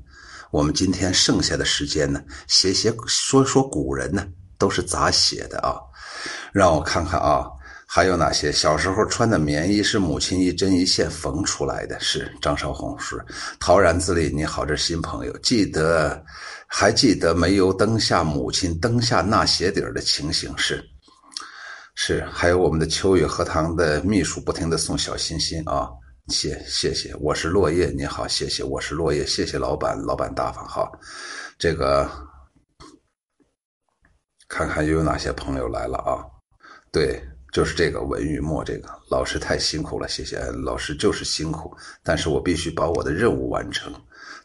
[0.55, 4.25] 我们今天剩下的时间呢，写写说说古人呢，
[4.57, 5.75] 都是咋写的啊？
[6.53, 7.45] 让我看看啊，
[7.89, 8.53] 还有哪些？
[8.53, 11.99] 小时候穿的棉衣是母亲一针一线缝出来的。
[11.99, 13.21] 是张少红是
[13.59, 14.33] 陶然自立。
[14.33, 16.25] 你好，这新朋友，记得
[16.69, 20.81] 还记得煤油灯下母亲灯下纳鞋底的情形是
[21.97, 22.25] 是。
[22.31, 25.89] 还有我们的秋雨荷塘的秘书不停的送小心心啊，
[26.29, 27.15] 谢谢谢。
[27.17, 28.63] 我是落叶，你好，谢谢。
[28.63, 30.91] 我是落叶，谢谢老板，老板大方哈。
[31.59, 32.11] 这个
[34.49, 36.25] 看看又有哪些朋友来了啊？
[36.93, 37.23] 对。
[37.53, 41.73] 就是这个文与墨，这个老师太辛苦了，谢谢老师，就是辛苦，
[42.03, 43.95] 但是我必须把我的任务完成，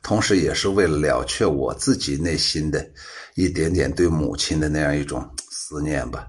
[0.03, 2.87] 同时也是为了了却我自己内心的
[3.33, 6.27] 一点点对母亲的那样一种思念吧。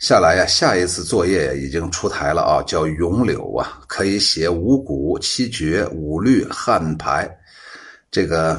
[0.00, 7.30] 下来呀，下一次作业已经出台了啊，叫咏柳啊，可以写五古、七绝、五律、汉牌，
[8.10, 8.58] 这个。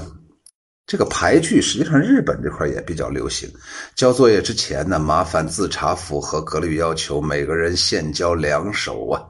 [0.87, 3.49] 这个排句实际上日本这块也比较流行。
[3.95, 9.23] 交作业之前呢，麻烦自查符合格律要求，每个人现交两首啊。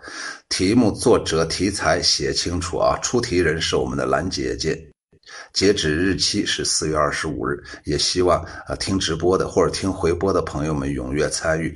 [0.49, 2.97] 题目、作者、题材写清楚啊。
[3.03, 4.90] 出题人是我们的兰姐姐。
[5.53, 11.75] 截止日期是四月二十五日，也希望啊听直播的或者听回播的朋友们踊跃参与。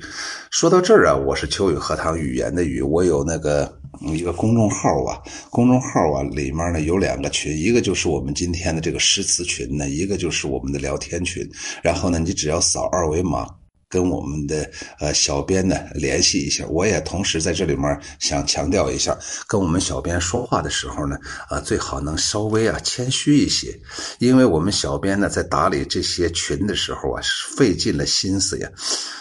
[0.50, 3.70] 说到这儿啊，我是秋雨荷塘语言的雨，我有那个
[4.00, 5.20] 一个公众号啊，
[5.50, 11.46] 公众号啊里面呢有两个群，一个就是我们今天的这个诗词群呢，一个就是我们的聊天群。
[11.82, 13.46] 然后呢，你只要扫二维码。
[13.88, 14.68] 跟我们的
[14.98, 19.16] 呃小编呢联系一下，我也同时在这里面想强调一下，
[19.46, 21.16] 跟我们小编说话的时候呢，
[21.48, 23.78] 啊最好能稍微啊谦虚一些，
[24.18, 27.22] 因为我们小编呢在打理这些群的时候啊
[27.56, 28.68] 费尽了心思呀，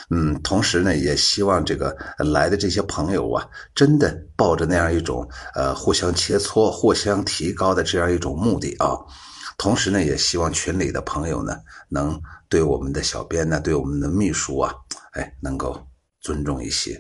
[0.10, 3.46] 嗯，同时呢也希望这个来的这些朋友啊，
[3.76, 8.98] 真的抱着那样一种呃互相切磋、互相提高的这样一种目的啊。
[9.58, 11.58] 同时呢，也希望群里的朋友呢，
[11.88, 12.20] 能
[12.56, 14.74] 对我们的小编呢，对我们的秘书啊，
[15.12, 15.78] 哎，能够
[16.22, 16.98] 尊重一些。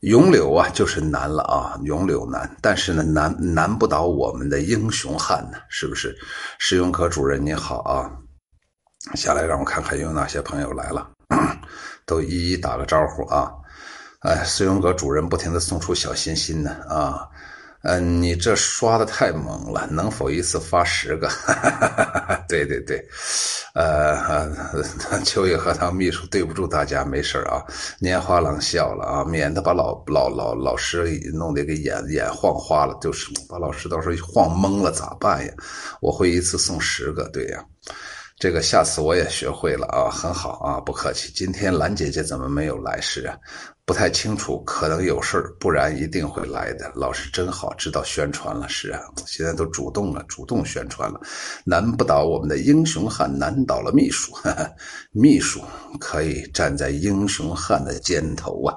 [0.00, 6.16] 咏柳啊，就是难了啊，咏柳难，但是呢，难难不倒我们的英雄汉呢，是不是？
[6.58, 8.10] 石永可主任你好啊，
[9.14, 11.06] 下来让我看看有哪些朋友来了，
[12.06, 13.52] 都一一打个招呼啊。
[14.20, 17.28] 哎，石永可主任不停的送出小心心呢啊。
[17.82, 21.28] 嗯，你这刷的太猛了，能否一次发十个？
[22.48, 23.04] 对对对，
[23.74, 24.48] 呃，
[25.24, 27.64] 秋叶荷塘秘书对不住大家，没事啊，
[28.00, 31.04] 拈花郎笑了啊，免得把老老老老师
[31.34, 35.52] 弄得给眼眼晃花了，就是把老师到时候晃懵了咋办呀？
[36.00, 37.64] 我会一次送十个，对呀，
[38.38, 41.32] 这个下次我也学会了啊，很好啊，不客气。
[41.34, 43.36] 今天兰姐姐怎么没有来是啊？
[43.84, 46.90] 不太清楚，可能有事不然一定会来的。
[46.94, 51.20] 老师真好，知道宣传了，是啊，现在都主动了，主动宣传了。
[51.64, 54.32] 难不倒我们的英雄汉，难倒了秘书，
[55.10, 55.60] 秘书
[55.98, 58.76] 可以站在英雄汉的肩头啊。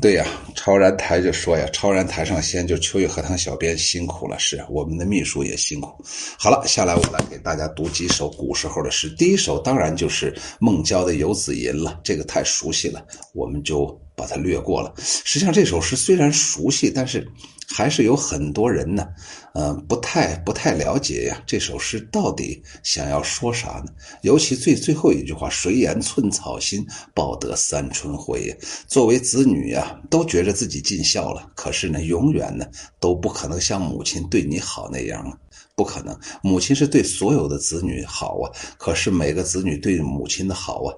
[0.00, 0.24] 对呀，
[0.54, 6.04] 超然台就说呀，超然台上先就秋月荷塘小编辛苦了，是我们的秘书也辛苦。
[6.38, 9.08] 好了，下来我来给大家读几首古时候的诗。
[9.18, 14.94] 第一首当然就是孟郊的《游子吟》了，这个太熟悉了，我们就把它略过了。
[15.02, 17.26] 实际上这首诗虽然熟悉，但是。
[17.70, 19.06] 还是有很多人呢，
[19.54, 21.42] 嗯，不太不太了解呀。
[21.46, 23.92] 这首诗到底想要说啥呢？
[24.22, 28.56] 尤其最最后一句话：“谁言寸草心，报得三春晖。”呀，
[28.86, 31.50] 作为子女呀，都觉着自己尽孝了。
[31.54, 32.66] 可是呢，永远呢
[32.98, 35.36] 都不可能像母亲对你好那样啊，
[35.76, 36.18] 不可能。
[36.42, 40.94] 母亲是对所有的子女好啊，可是每个子女对母亲的好啊，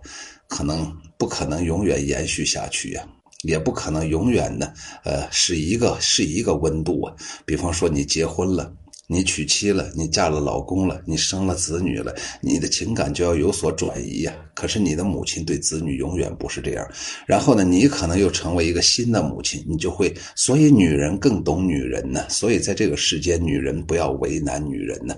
[0.47, 3.05] 可能不可能永远延续下去呀。
[3.43, 4.73] 也不可能永远的，
[5.05, 7.15] 呃，是一个是一个温度啊。
[7.45, 8.73] 比方说，你结婚了，
[9.07, 14.35] 你娶妻了，你嫁了老公了，你生了子女了，你的情感就要有所转移呀。
[14.55, 16.87] 可是你的母亲对子女永远不是这样。
[17.27, 20.15] 然后呢，你可能又成为一个新的母亲，你就会。
[20.37, 22.27] 所以女人更懂女人呢。
[22.29, 25.17] 所以在这个世间，女人不要为难女人呢。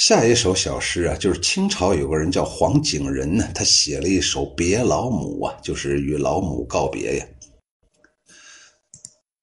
[0.00, 7.26] 下一首小诗啊，就是清朝有个人叫黄景仁呢，他写了一首《别老母》啊，就是与老母告别呀。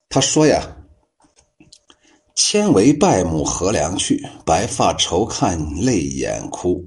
[0.09, 0.75] 他说呀
[2.33, 6.83] ：“千为拜母何良去，白发愁看泪眼哭。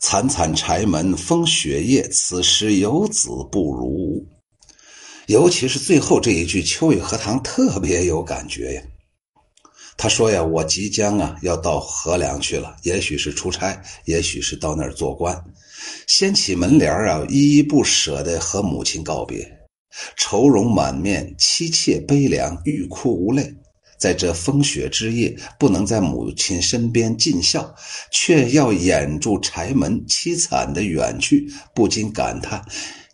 [0.00, 4.26] 惨惨柴门风雪夜，此时有子不如无。”
[5.28, 8.82] 尤其是最后这一句，秋雨荷塘特别有感觉呀。
[9.96, 15.42] 他说呀，我即将啊要到河梁去了，也许是出差，也许是到那儿做官。
[16.06, 19.50] 掀起门帘啊，依依不舍地和母亲告别，
[20.16, 23.50] 愁容满面，妻妾悲凉，欲哭无泪。
[23.98, 27.74] 在这风雪之夜，不能在母亲身边尽孝，
[28.10, 32.62] 却要掩住柴门，凄惨的远去，不禁感叹：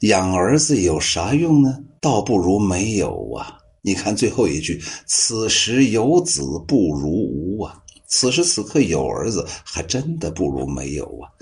[0.00, 1.78] 养儿子有啥用呢？
[2.00, 3.61] 倒不如没有啊！
[3.82, 7.78] 你看最后一句：“此时有子不如无啊。”
[8.14, 11.32] 此时此刻有儿子，还真的不如没有啊！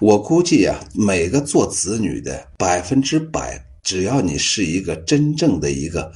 [0.00, 6.12] 我估计啊，每个做子女的百分之百，只要你是一个真正的一个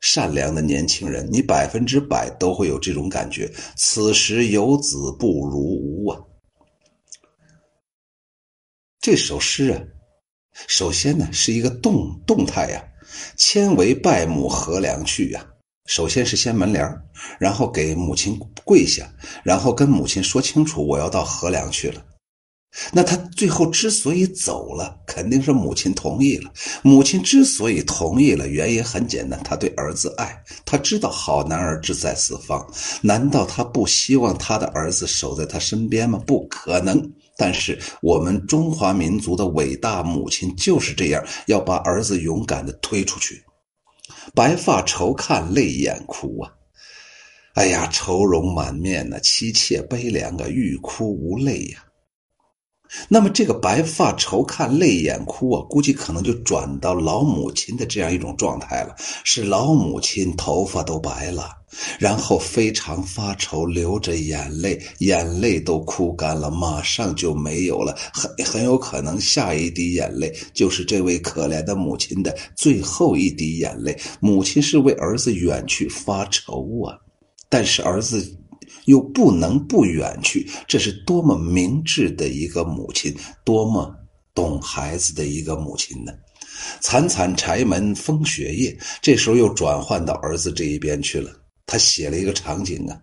[0.00, 6.18] 善良的年轻人，你百分之百都会有这种感觉：此时有子不如无啊！
[8.98, 9.82] 这首诗啊，
[10.68, 12.82] 首先呢是一个动动态呀
[13.36, 15.46] ，“千为拜母何良去”呀。
[15.86, 16.86] 首先是掀门帘
[17.38, 22.04] 然后给母亲跪下，然后跟母亲说清楚我要到河梁去了。
[22.92, 26.48] 那他最后之所以走了，肯定是母亲同意了。
[26.82, 32.64] 母亲之所以同意了，原因很简单，他对儿子爱，他知道好男儿志在四方。
[33.02, 36.22] 难道他不希望他的儿子守在他身边吗？
[36.24, 37.12] 不可能。
[37.40, 43.42] 但是我们中华民族的伟大母亲就是这样，要把儿子勇敢的推出去。
[44.34, 46.52] 白发愁看泪眼哭啊！
[47.54, 51.82] 哎呀，愁容满面呐，妻妾悲凉啊，欲哭无泪呀。
[53.08, 61.56] 那么这个白发愁看泪眼哭啊，估计可能就转到老母亲的这样一种状态了，是老母亲头发都白了，
[61.98, 73.98] 然后非常发愁，流着眼泪，眼泪都哭干了，马上就没有了，很很有可能下一滴眼泪就是这位可怜的母亲的最后一滴眼泪。
[74.20, 76.98] 母亲是为儿子远去发愁啊，
[77.48, 78.36] 但是儿子。
[78.86, 83.14] 又不能不远去，这是多么明智的一个母亲，
[83.44, 83.94] 多么
[84.32, 86.12] 懂孩子的一个母亲呢？
[86.80, 91.30] 惨惨柴门风雪夜，这时候又转换到儿子这一边去了。
[91.70, 93.00] 他写了一个场景啊，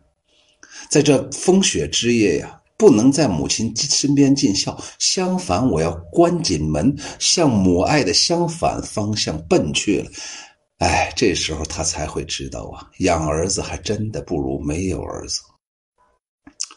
[0.90, 10.12] 在这风雪之夜呀，不能在母亲身边尽孝，相反，我要关紧门，向母爱的相反方向奔去了。
[10.80, 15.40] 哎，这时候他才会知道啊，养儿子还真的不如没有儿子。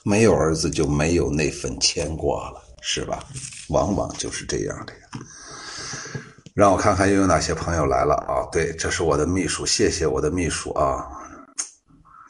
[0.05, 3.22] 没有儿子就没有那份牵挂了，是吧？
[3.68, 5.01] 往往就是这样的呀。
[6.55, 8.49] 让我看看又有哪些朋友来了啊？
[8.51, 11.07] 对，这是我的秘书，谢谢我的秘书啊，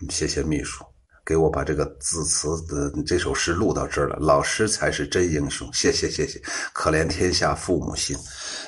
[0.09, 0.85] 谢谢秘书
[1.25, 4.17] 给我把这个字词的这首诗录到这儿了。
[4.19, 6.41] 老师才是真英雄，谢谢谢谢。
[6.73, 8.17] 可怜天下父母心，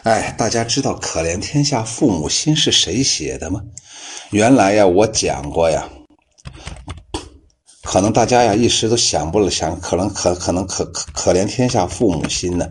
[0.05, 3.61] 哎，大家知道可怜天下父母心是谁写的吗？
[4.31, 5.89] 原来呀，我讲过呀。
[7.83, 12.67] 可能大家呀一时都想不了，想可能可可能可可可怜天下父母心呢？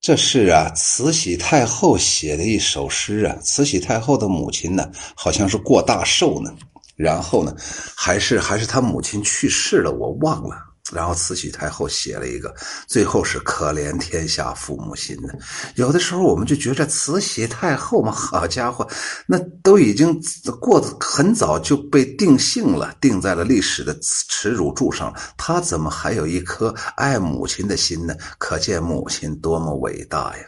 [0.00, 3.36] 这是啊，慈禧太后写的一首诗啊。
[3.40, 6.52] 慈禧太后的母亲呢，好像是过大寿呢，
[6.96, 7.54] 然后呢，
[7.96, 10.56] 还是还是他母亲去世了，我忘了。
[10.92, 12.52] 然后慈禧太后写了一个，
[12.86, 15.32] 最后是可怜天下父母心呢。
[15.76, 18.86] 有的时候我们就觉着慈禧太后嘛，好家伙，
[19.26, 20.20] 那都已经
[20.60, 25.14] 过得很早就被定性了，定在了历史的耻辱柱上。
[25.38, 28.14] 她怎么还有一颗爱母亲的心呢？
[28.36, 30.44] 可见母亲多么伟大呀！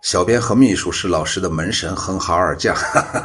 [0.00, 2.74] 小编和秘书是老师的门神哼哈二将，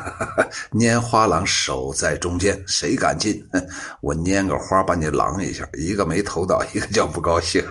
[0.74, 3.42] 拈花郎守在中间，谁敢进？
[4.02, 7.64] 我拈个花把你狼一下，一个没投到，一个叫不高兴。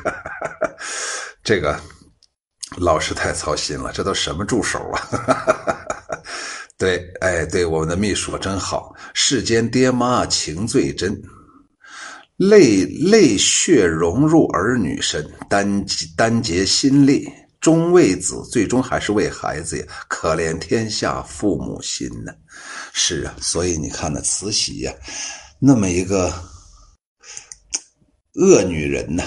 [1.42, 1.78] 这个
[2.76, 5.02] 老师太操心了，这都什么助手啊？
[6.78, 8.94] 对，哎，对，我们的秘书真好。
[9.14, 11.20] 世间爹妈情最真，
[12.36, 15.84] 泪泪血融入儿女身，单
[16.16, 17.28] 单结心力。
[17.62, 19.86] 终为子，最终还是为孩子呀！
[20.08, 22.32] 可怜天下父母心呢。
[22.92, 24.92] 是啊，所以你看那慈禧呀，
[25.60, 26.30] 那么一个
[28.34, 29.22] 恶女人呢，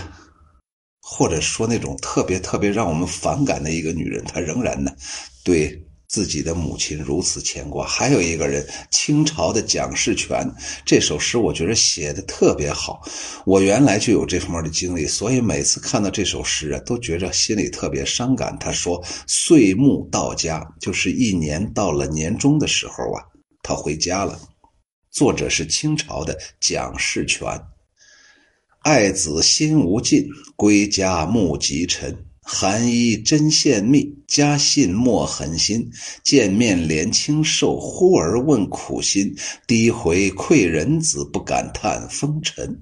[1.01, 4.91] 或者说那种特别特别让我们反感的一个女人，她仍然呢，
[5.43, 5.84] 对。
[6.07, 10.49] 自己的母亲如此牵挂，还有一个人，清朝的蒋士权，
[10.85, 13.01] 这首诗我觉得写的特别好。
[13.45, 18.55] 我原来就有这方面的经历，所以每次看到这首诗啊，都觉着心里特别伤感。
[18.59, 23.23] 他说：“岁暮到家，就是一年到了年终的时候啊，
[23.63, 24.39] 他回家了。”
[25.11, 27.47] 作者是清朝的蒋士权。
[28.83, 32.15] 爱子心无尽，归家目及尘。
[32.47, 35.89] 寒衣针线密，家信莫狠心。
[36.23, 39.35] 见面怜清瘦，忽而问苦心。
[39.65, 42.79] 低回窥人子，不敢叹风尘。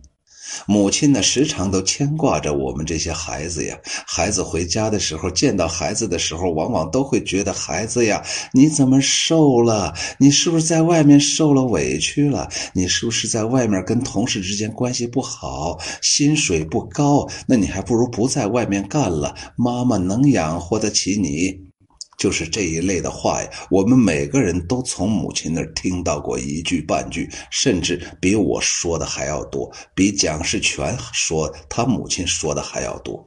[0.68, 3.78] 母亲呢，时常都牵挂着我们这些孩子呀。
[4.08, 8.24] 孩子回家的时候，见到孩子的时候，往往都会觉得孩子呀，
[8.54, 9.94] 你怎么瘦了？
[10.20, 12.50] 你是不是在外面受了委屈了？
[12.74, 17.28] 你是不是在外面跟同事之间关系不好，薪水不高？
[17.48, 21.73] 那你还不如不在外面干了，妈妈能养活得起你。
[22.18, 33.24] 就是这一类的话呀，我们每个人都从母亲那儿听到过一句半句，甚至比我说的还要多，比蒋世权说他母亲说的还要多。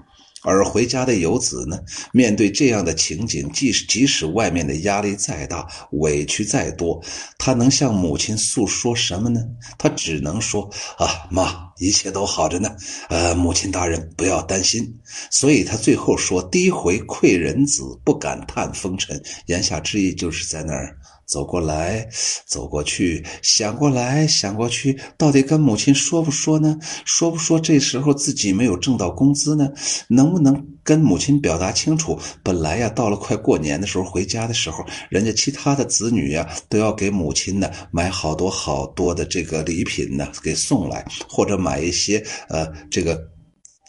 [0.46, 1.76] 而回家的游子呢，
[2.12, 7.02] 面对这样的情景，即使即使外面的压力再大，委屈再多，
[7.36, 9.40] 他能向母亲诉说什么呢？
[9.76, 12.70] 他只能说：“啊，妈，一切都好着呢。
[13.08, 14.86] 呃，母亲大人不要担心。”
[15.30, 20.96] 所以他最后说：“低回馈人子，不敢叹风尘。”言下之意就是在那儿。
[21.26, 22.08] 走过来，
[22.46, 26.78] 走过去，想过来，想过去，到底跟母亲说不说呢？
[27.04, 27.58] 说不说？
[27.58, 29.68] 这时候自己没有挣到工资呢，
[30.08, 32.18] 能不能跟母亲表达清楚？
[32.42, 43.35] 本来呀，到了快过年的时候，回家的时候，人家其他的子女呀，都要给母亲呢买好多好多的这个礼品呢，给送来，或者买一些呃这个。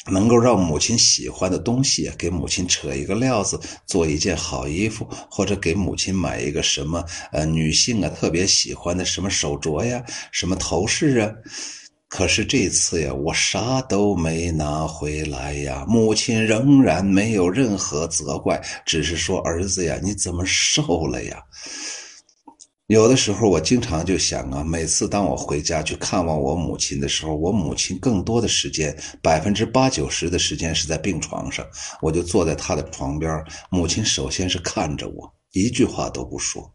[0.09, 11.31] 能够让母亲喜欢的东西，给母亲扯一个料子，做一件好衣服，或者给母亲买一个什么呃女性啊特别喜欢的什么手镯呀、什么头饰啊。
[12.09, 21.37] 可是这次呀，我啥都没拿回来呀，母亲仍然没有任何责怪，只是说儿子呀，你怎么瘦了呀？
[22.87, 31.67] 有的时候，我经常就想啊，每次当我回家去看望我母亲的时候，我母亲更多的时间，百分之八九十的时间是在病床上，
[32.01, 36.73] 我就坐在她的床边，母亲首先是看着我，一句话都不说，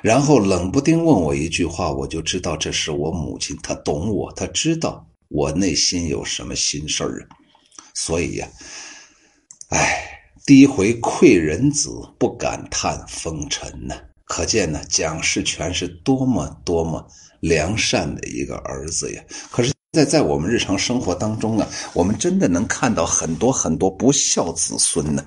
[0.00, 7.34] 然后冷不丁问我一句话，我就知道这是我母亲，她懂我，她知道我内心有什么心事儿啊，
[7.94, 8.48] 所以呀，
[9.70, 13.96] 哎，第一回馈人子，不敢叹风尘呢。
[14.30, 17.04] 可见呢，蒋世权是多么多么
[17.40, 19.20] 良善的一个儿子呀！
[19.50, 25.26] 可是，在在我们日常生活当中啊，我们真的能看到很多很多不孝子孙呢，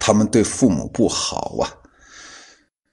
[0.00, 1.70] 他们对父母不好啊。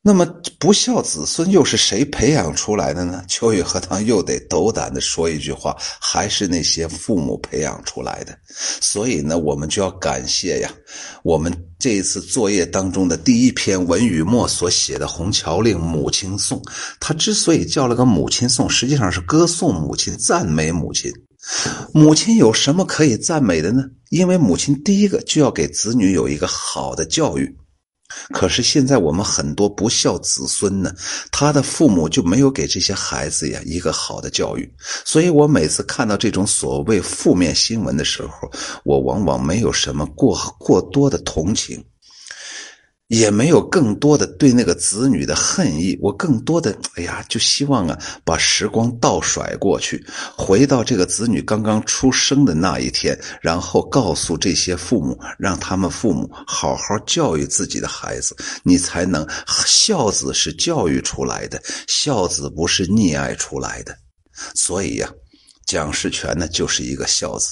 [0.07, 0.25] 那么
[0.57, 3.21] 不孝子孙又是谁培养出来的呢？
[3.27, 8.33] 秋雨荷塘又得斗胆的说一句话，还是那些父母培养出来的。
[8.47, 10.71] 所以呢，我们就要感谢呀，
[11.23, 16.57] 我们这一次作业当中的第一篇文雨墨所写的《红桥令·母亲颂》，
[17.01, 21.11] 他之所以叫了个母亲颂，实际上是歌颂母亲、赞美母亲。
[21.93, 23.83] 母亲有什么可以赞美的呢？
[24.09, 27.53] 因为母亲第一个就要给子女有一个好的教育。
[28.33, 30.93] 可是现在我们很多不孝子孙呢，
[31.31, 34.71] 他的父母就没有给这些孩子呀一个好的教育，
[35.05, 38.51] 所以我每次看到这种所谓负面新闻的时候，
[38.83, 41.83] 我往往没有什么过过多的同情。
[43.07, 50.05] 也没有更多的对那个子女的恨意，我更多的哎呀，就希望啊，把时光倒甩过去，
[50.35, 59.25] 回到这个子女刚刚出生的那一天，然后告诉这些父母，让他们父母好好教育自己的孩子，你才能
[59.65, 63.95] 孝子是教育出来的，孝子不是溺爱出来的，
[64.53, 65.09] 所以呀。
[65.67, 67.49] 蒋士权呢，就是一个孝子。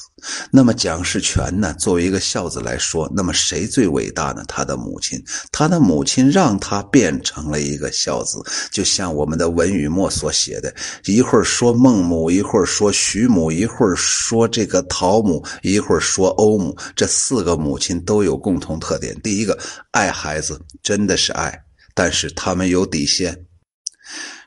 [0.49, 4.41] 那么蒋士权呢，作为一个孝子来说，那么谁最伟大呢？
[4.47, 8.41] 他的母亲，他的母亲让他变成了一个孝子。
[8.71, 19.13] 就像我们的文与墨所写的，一会儿说孟母，一会儿说徐母，一会儿说这个陶母，一会儿说欧母，这四个母亲都有共同特点。
[19.21, 19.59] 第一个，
[19.91, 21.53] 爱孩子，真的是爱，
[21.93, 23.37] 但是他们有底线。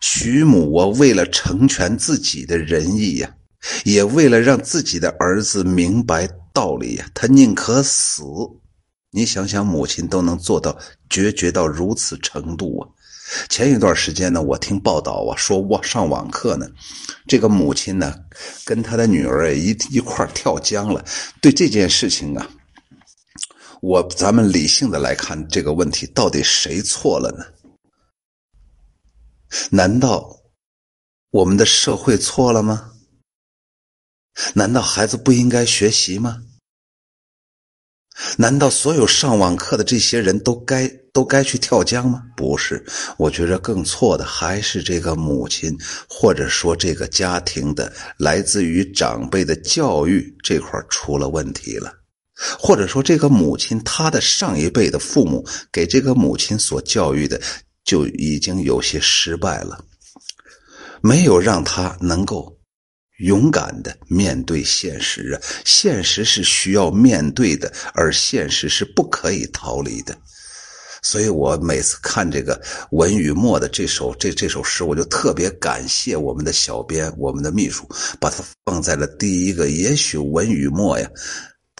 [0.00, 3.30] 徐母，我为了成全自己的仁义呀。
[3.84, 8.22] 也为了让自己的儿子明白道理呀，他宁可死。
[9.10, 10.78] 你想想，母亲都能做到
[11.08, 12.88] 决绝到如此程度啊！
[13.48, 16.68] 前一段时间呢，我听报道啊，说我上网课呢，
[17.26, 18.14] 这个母亲呢，
[18.66, 21.02] 跟他的女儿一一块跳江了。
[21.40, 22.50] 对这件事情啊，
[23.80, 27.44] 我咱们理性的来看这个问题，到底谁错了呢？
[29.70, 30.38] 难道
[31.30, 32.92] 我们的社会错了吗？
[34.54, 36.38] 难道孩子不应该学习吗？
[38.36, 42.24] 难道所有上网课的这些人都该都该去跳江吗？
[42.36, 42.84] 不是，
[43.16, 45.76] 我觉着更错的还是这个母亲，
[46.08, 51.94] 或者说这个家庭的来自于长辈的教育这块出了问题了，
[52.58, 57.40] 或者说这个母亲她的上一辈的父母给这个母亲所教育的
[57.84, 59.84] 就已经有些失败了，
[61.00, 62.57] 没有让她能够。
[63.18, 65.40] 勇敢的面对现实啊！
[65.64, 70.16] 现实是需要面对的，而现实是不可以逃离的。
[71.00, 72.60] 所以我每次看这个
[72.90, 77.88] 文与墨的这首这这首诗，我就特别感谢我们的小编、我们的秘书，
[78.20, 79.70] 把它放在了第一个。
[79.70, 81.08] 也许文与墨呀，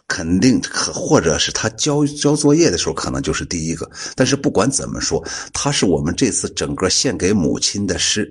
[0.06, 3.90] 肯定可，或者是他交交作业的时候，可能就是第一个。
[4.14, 8.28] 但是不管怎么说，他是我们这次整个献给母亲的诗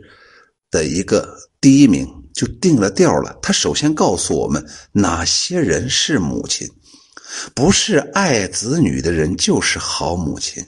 [0.72, 3.35] 的一个第一名，就定了调了。
[3.41, 6.69] 他首先告诉我们哪些人是母亲，
[7.55, 10.63] 不是爱子女的人就是好母亲，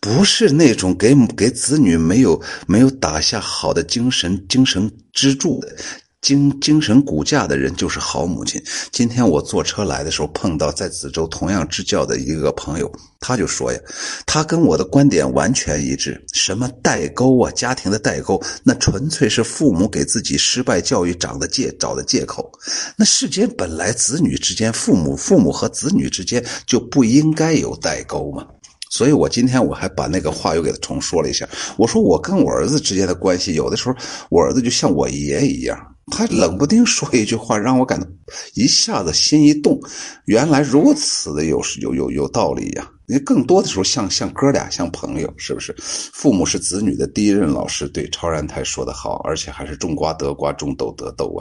[0.00, 5.76] 不是那种给给子女没有没有打下好的精神精神支柱的。
[6.22, 8.62] 精精神骨架的人就是好母亲。
[8.92, 13.78] 今天我坐车来的时候，碰到在子洲同样支教的一个朋友，他就说呀，
[14.24, 16.24] 他跟我的观点完全一致。
[16.32, 22.48] 什么代沟啊，家庭的代沟，那纯粹是父母给自己失败教育找的借找的借口。
[22.96, 28.46] 那世间本来子女之间，父母父母和子女之间就不应该有代沟吗？
[28.90, 31.48] 所以我今天我还把那个话又给他重说了一下。
[31.76, 33.96] 我说我跟我儿子之间的关系，有的时候
[34.30, 35.76] 我儿子就像我爷一样。
[36.10, 38.06] 他冷不丁说一句话，让我感到
[38.54, 39.80] 一下子心一动，
[40.24, 42.90] 原来如此的有有有有道理呀！
[43.06, 45.74] 因为更多的时候像像哥俩，像朋友，是不是？
[45.78, 51.40] 父母是子女的第一任老师，对超然台说的好，而且还是种瓜得瓜，种豆得豆啊，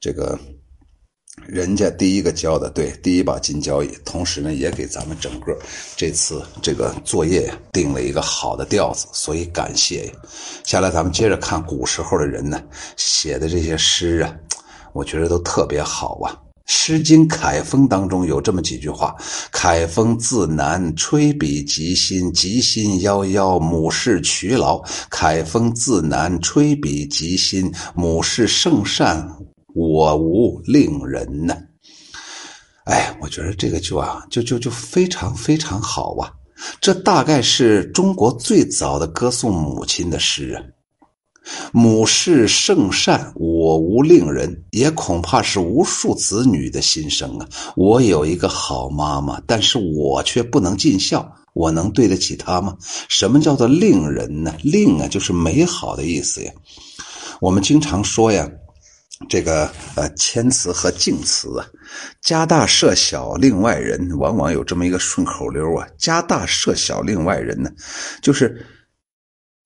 [0.00, 0.38] 这个。
[1.46, 5.56] 人家第一个教的，对，第一把金交椅，同时呢，也给咱们整个
[5.96, 10.12] 这次这个作业定了一个好的调子，所以感谢呀。
[10.64, 12.62] 下来咱们接着看古时候的人呢
[12.96, 14.32] 写的这些诗啊，
[14.92, 16.38] 我觉得都特别好啊。
[16.72, 19.16] 《诗经·凯风》当中有这么几句话
[19.50, 24.80] ：“凯风自南，吹彼极心，极心夭夭，母氏劬劳。
[25.10, 29.28] 凯风自南，吹彼极心，母氏圣善。”
[29.74, 31.56] 我无令人呢，
[32.84, 36.32] 哎，我觉得这个就啊，就就就非常非常好啊！
[36.80, 40.62] 这大概是中国最早的歌颂母亲的诗啊。
[41.72, 47.48] 母是圣善，我无令人，也恐怕是无数子女的心声啊。
[47.76, 52.76] 我有一个好妈妈，但是我却不能尽孝，我能对得起她吗？
[53.08, 54.54] 什么叫做令人呢？
[54.62, 56.52] 令啊，就是美好的意思呀。
[57.40, 58.50] 我们经常说呀。
[59.28, 61.66] 这个呃，谦辞和敬辞啊，
[62.22, 65.86] 家大舍小令外人，往往有这么一个顺口溜啊。
[65.98, 67.70] 家大舍小令外人呢，
[68.22, 68.66] 就是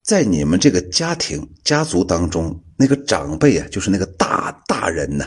[0.03, 5.27] 在你们这个家庭家族当中，那个长辈啊，就是那个大大人呢，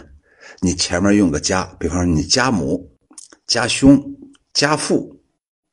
[0.59, 2.87] 你前面用个家，比方说你家母、
[3.47, 4.03] 家兄、
[4.53, 5.17] 家父，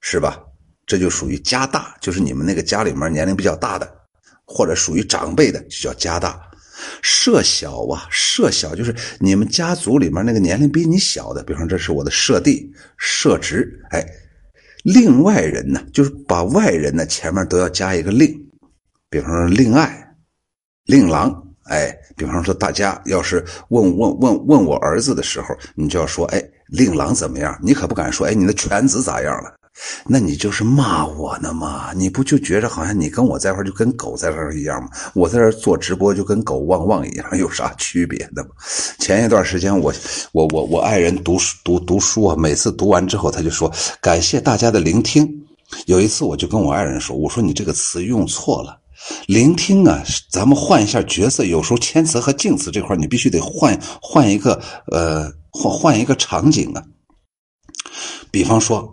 [0.01, 0.41] 是吧？
[0.87, 3.91] 这就属于家大，就是你们那个家里面年龄比较大的，
[4.45, 6.41] 或者属于长辈的，就叫家大。
[7.03, 14.05] 社小啊，社小就是你们家族里面那个年龄比你小的，比方这是我的社弟、社侄，哎，
[14.83, 18.35] 另外人呢，就是把外人呢前面都要加一个令，
[19.11, 20.15] 比方说令爱、
[20.85, 27.59] 令郎，哎，比方说大家要是问问问问我儿子的时候，你就要说，哎，令郎怎么样？
[27.63, 29.55] 你可不敢说，哎，你的犬子咋样了？
[30.07, 31.93] 那你就是骂我呢嘛？
[31.97, 34.89] 你不就觉着好像你跟我在一块就跟狗在这儿一样吗？
[35.15, 38.51] 我在这做直播就跟狗汪汪一样，有啥区别的吗？
[39.01, 39.93] 前一段时间我
[40.33, 43.71] 我我我爱人读书读读书啊，每次读完之后他就说
[44.01, 45.29] 感谢大家的聆听。
[45.87, 48.79] 有一次我就跟我爱人说，我说你这个词用错了，
[49.27, 54.63] 聆听啊，咱们换一下角色，有时候谦词和敬词这块你必须得换换一个
[54.93, 56.85] 呃换换一个场景啊，
[58.31, 58.89] 比方说。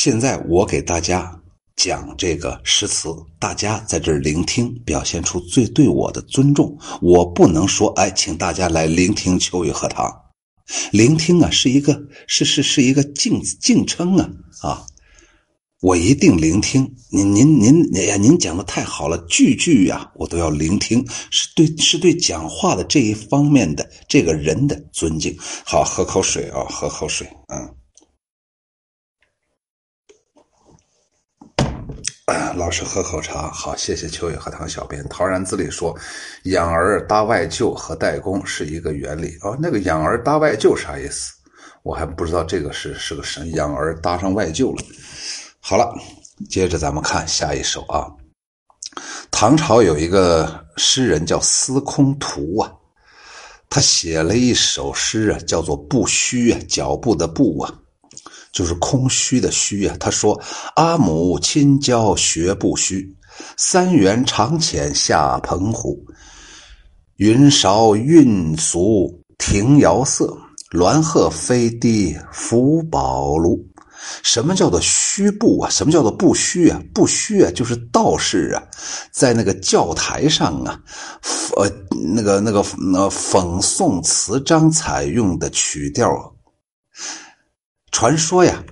[0.00, 1.36] 现在我给大家
[1.74, 3.08] 讲这个诗词，
[3.40, 6.78] 大家在这儿聆听，表现出最对我的尊重。
[7.02, 10.08] 我不能说，哎，请大家来聆听秋雨荷塘。
[10.92, 14.30] 聆听啊，是一个是是是一个敬敬称啊
[14.62, 14.86] 啊！
[15.80, 16.94] 我一定聆听。
[17.10, 25.36] 您您您，哎呀，您讲的太好了，句句呀，我都要聆听，是对是对讲话的这一方面的这个人的尊敬。
[25.66, 27.74] 好，喝口水啊，喝口水，嗯。
[32.54, 35.02] 老师喝口茶，好，谢谢秋雨荷塘小编。
[35.08, 35.98] 陶然自里说，
[36.44, 39.56] 养儿搭外舅和代工是一个原理哦。
[39.58, 41.32] 那个养儿搭外舅啥意思？
[41.82, 44.84] 我还不知道这个是是个什养儿搭上外舅了。
[45.58, 45.90] 好了，
[46.50, 48.06] 接着咱们看下一首啊。
[49.30, 52.70] 唐朝有一个诗人叫司空图啊，
[53.70, 57.72] 他写了一首诗啊，叫做《不虚》啊，脚步的步啊。
[58.52, 59.96] 就是空虚的虚啊！
[60.00, 60.40] 他说
[60.76, 63.14] ：“阿母亲教学不虚，
[63.56, 65.98] 三元长浅下澎湖。
[67.16, 70.36] 云韶韵俗庭瑶色，
[70.70, 73.64] 鸾鹤飞低福宝炉。”
[74.22, 75.68] 什么叫做虚步啊？
[75.68, 76.80] 什么叫做不虚啊？
[76.94, 78.62] 不虚啊，就是道士啊，
[79.10, 80.80] 在那个教台上啊，
[81.56, 81.68] 呃，
[82.14, 86.08] 那个那个呃，讽诵词章采用的曲调。
[87.90, 88.62] 传说呀，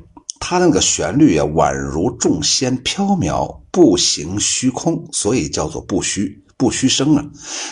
[0.40, 6.42] 它那个旋律呀，宛如众仙飘渺，步行虚空，所以叫做不虚。
[6.58, 7.22] 不虚声啊！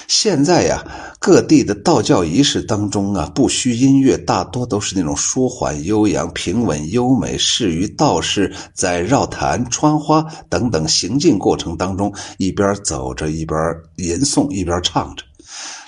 [0.09, 0.85] 现在呀，
[1.19, 13.59] 各地的道教仪式当中啊，不虚音乐大多都是那种舒缓悠扬、平稳优美，适于道士在绕坛、穿花等等行进过程当中，一边走着一边
[13.97, 15.25] 吟诵，一边唱着，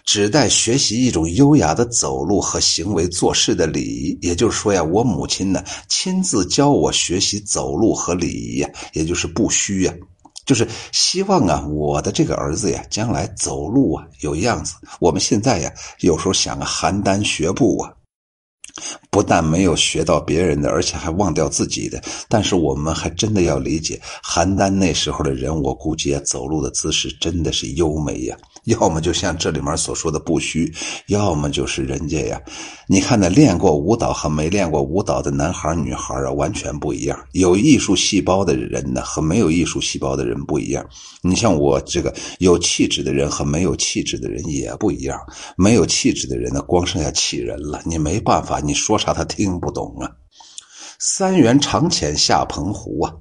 [0.07, 4.19] 只待学习一种优雅的走路和行为做事的礼仪。
[4.23, 9.93] 也就是说呀，我母亲呢，亲自教我学习走路和礼仪呀，也就是不虚呀。
[10.47, 14.75] 就是希望啊，我的这个儿子呀，将来走路啊有样子。
[15.01, 17.93] 我们现在呀，有时候想啊，邯郸学步啊，
[19.11, 22.01] 不但没有学到别人的，而且还忘掉自己的。
[22.29, 28.37] 但是我们还真的要理解，邯郸那时候的人，我估计啊，走路的姿势真的是优美呀。
[28.67, 30.73] 要么就像这里面所说的不虚，
[31.07, 32.41] 要么就是人家呀。
[32.89, 37.19] 你看那练过舞蹈和没练过舞蹈的男孩女孩啊，完全不一样。
[37.33, 40.85] 有艺术细胞的人呢，和没有艺术细胞的人不一样。
[41.23, 45.19] 你像我这个有气质的人和没有气质的人也不一样。
[45.57, 50.11] 没有气质的人呢，光剩下气人了，你没办法，你说啥他听不懂啊。
[50.99, 53.13] 三元长浅下澎湖啊。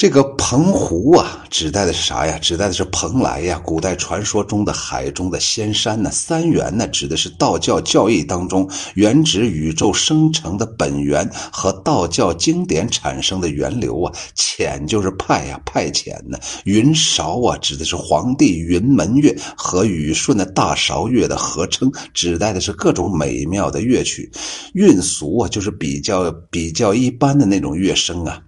[0.00, 2.38] 这个澎湖啊，指代的是啥呀？
[2.38, 6.10] 指代的是蓬莱呀，古代传说中的海中的仙山呢。
[6.10, 14.10] 三元呢，指的是道教教义当中原指宇宙生成的本源和道教经典产生的源流啊。
[14.34, 16.38] 浅就是派呀，派遣呢。
[16.64, 24.32] 云韶啊，指的是皇帝云门乐和禹舜的大韶乐的合称，指代的是各种美妙的乐曲。
[24.72, 28.40] 韵俗啊，就是比较比较一般的那种乐声啊。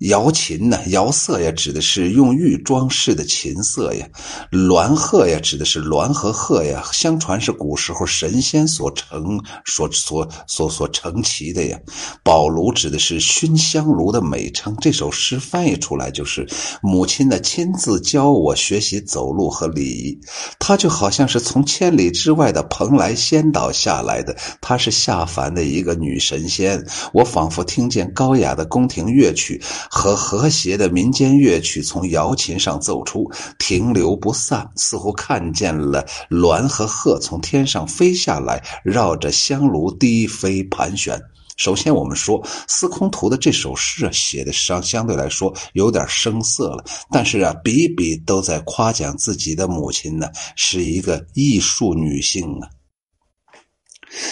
[0.00, 0.78] 瑶琴呢？
[0.88, 4.06] 瑶色呀，指的是用玉装饰的琴瑟呀；
[4.52, 6.84] 鸾鹤呀，指的是鸾和鹤呀。
[6.92, 11.76] 相传是古时候神仙所成、所所所所成其的呀。
[12.22, 14.76] 宝炉指的是熏香炉的美称。
[14.80, 16.46] 这首诗翻译出来就是
[16.80, 20.16] 母亲呢亲自教我学习走路和礼仪。
[20.60, 26.86] 她就好像是从千里之外的蓬莱仙岛下来的，她是下凡的一个女神仙。
[27.12, 29.60] 我仿佛听见高雅的宫廷乐曲。
[29.90, 41.20] 和和谐的民间乐曲从瑶琴上奏出，停留不散，似乎看见了鸾和鹤从天上飞下来，绕着香炉低飞盘旋。
[41.56, 52.70] 首先，我们说司空图的这首诗啊，写的相相对来说有点生涩了，但是啊，笔笔都在夸奖自己的母亲呢，是一个艺术女性啊。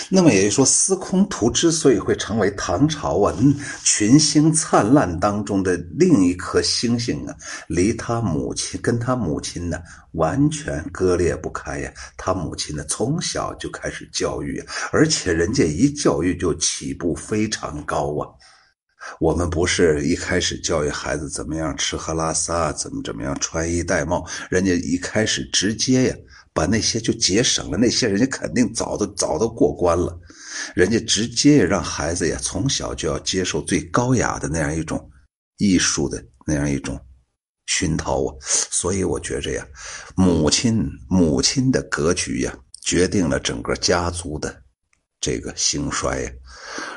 [0.08, 3.36] 那么也就是说，司空图之所以会成为唐朝啊
[3.84, 7.34] 群星灿烂当中的另一颗星星啊，
[7.68, 9.78] 离他母亲跟他母亲呢
[10.12, 11.92] 完全割裂不开呀。
[12.16, 18.26] 他母亲呢从小就开始教育，而且人家一教育就起步非常高啊。
[19.20, 26.16] 我们不是一开始教育孩子怎么样吃喝拉撒，怎么怎么样穿衣戴帽，人家一开始直接呀。
[26.56, 30.18] 把那些就节省了，那些人家肯定早都早都过关了，
[30.74, 35.10] 人家直接也让孩子呀从小就要接受最高雅的那样一种
[35.58, 36.98] 艺术的那样一种
[37.66, 39.66] 熏陶啊，所以我觉着呀，
[40.16, 44.62] 母亲母亲的格局呀，决定了整个家族的
[45.20, 46.30] 这个兴衰呀。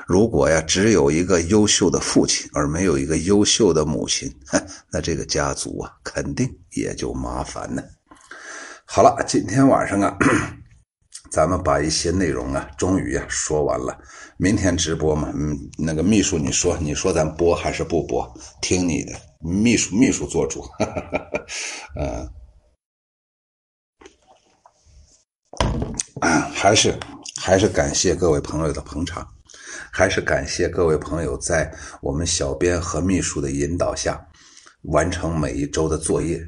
[0.07, 4.33] 如果呀只有一个优秀的父亲而没有一个优秀的母亲，
[4.89, 7.83] 那这个家族啊肯定也就麻烦了。
[8.91, 10.17] 好了，今天晚上啊，
[11.29, 13.95] 咱们把一些内容啊，终于呀说完了。
[14.37, 18.27] 明天直播嘛，嗯，那个秘书你说，你说咱播还是不播？
[18.63, 19.11] 听你的，
[19.41, 20.65] 秘书秘书做主。
[22.01, 22.27] 嗯，
[26.51, 26.97] 还是
[27.39, 29.23] 还是感谢各位朋友的捧场，
[29.93, 31.71] 还是感谢各位朋友在
[32.01, 34.19] 我们小编和秘书的引导下，
[34.85, 36.43] 完成每一周的作业。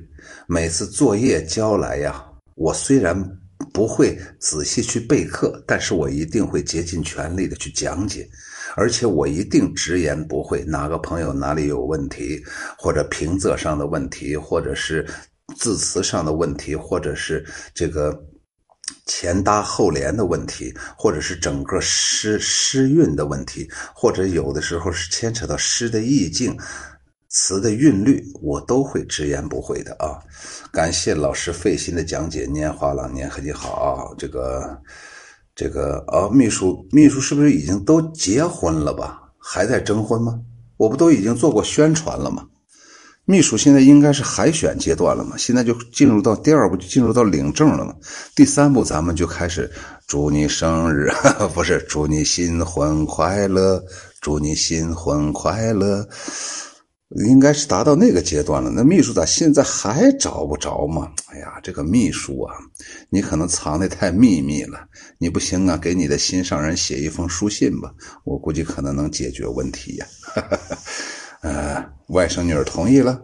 [0.47, 2.29] 每次作业交来呀。
[2.61, 3.17] 我虽然
[3.73, 8.29] 不会仔细去备课，但是我一定会竭尽全力的去讲解，
[8.75, 10.63] 而且我一定直言不讳。
[10.67, 12.39] 哪个朋友哪里有问题，
[12.77, 15.07] 或者平仄上的问题，或者是
[15.57, 17.43] 字词上的问题，或者是
[17.73, 18.15] 这个
[19.07, 26.55] 前搭后连的问题，或者是整个诗诗韵的问题，或者有的时候是牵扯到诗的意境。
[27.31, 30.19] 词的韵律，我都会直言不讳的啊！
[30.69, 32.45] 感谢老师费心的讲解。
[32.45, 34.03] 年华老年和你好啊！
[34.17, 34.77] 这个，
[35.55, 39.21] 这个啊，秘书，秘书是不是已经都结婚了吧？
[39.37, 40.37] 还在征婚吗？
[40.75, 42.45] 我不都已经做过宣传了吗？
[43.23, 45.37] 秘书现在应该是海选阶段了嘛？
[45.37, 47.95] 现在就进入到第二步，就进入到领证了嘛？
[48.35, 49.71] 第三步咱们就开始
[50.05, 51.09] 祝你生日，
[51.55, 53.81] 不是祝你新婚快乐，
[54.19, 56.05] 祝你新婚快乐。
[57.27, 58.69] 应该是达到那个阶段了。
[58.69, 61.11] 那秘书咋现在还找不着吗？
[61.27, 62.55] 哎呀，这个秘书啊，
[63.09, 64.79] 你可能藏的太秘密了。
[65.17, 67.93] 你不行啊，给你的心上人写一封书信吧，
[68.23, 70.05] 我估计可能能解决问题呀。
[71.41, 73.21] 呃，外甥女儿同意了。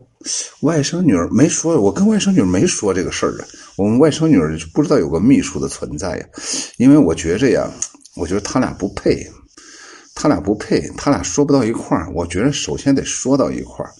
[0.61, 3.47] 外甥女儿没说，我跟外甥女儿没说这个事儿啊。
[3.77, 6.25] 我们外甥女儿不知道有个秘书的存在呀，
[6.77, 7.71] 因为我觉着呀，
[8.15, 9.25] 我觉得他俩不配。
[10.19, 12.09] 他俩不配，他俩说不到一块儿。
[12.11, 13.91] 我觉得首先得说到一块儿，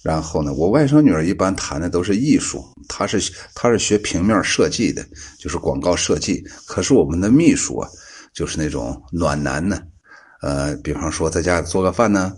[0.00, 5.04] 然后呢，我外甥女儿一般谈的都是艺术，她是她是学平面设计的，
[5.40, 6.40] 就是广告设计。
[6.68, 7.88] 可是我们的秘书啊，
[8.32, 9.82] 就是那种暖男呢，
[10.40, 12.32] 呃，比方说在家做个饭呢，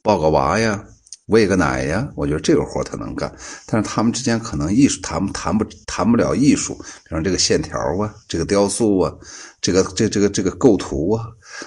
[0.00, 0.80] 抱个娃呀，
[1.26, 3.32] 喂个奶呀，我觉得这个活他能干。
[3.66, 9.12] 但是他们之间可能艺术谈谈不谈不了艺术，比方这个线条啊，这个雕塑啊，
[9.60, 11.26] 这个这这个这个构图啊。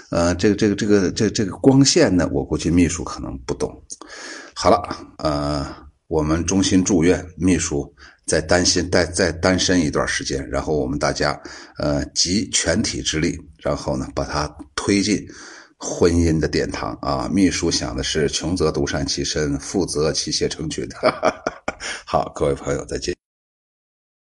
[0.10, 3.70] 呃，这个这个这个这这个光线呢，我估计秘书可能不懂。
[4.56, 4.82] 好了，
[5.18, 5.68] 呃，
[6.08, 7.94] 我们衷心祝愿秘书
[8.26, 11.40] 再单身再再单身一段时间，然后我们大家
[11.78, 15.24] 呃集全体之力，然后呢把他推进
[15.78, 17.30] 婚姻的殿堂啊。
[17.32, 20.88] 秘书想的是穷则独善其身，富则妻妾成群。
[22.06, 23.23] 好，各位朋友再见。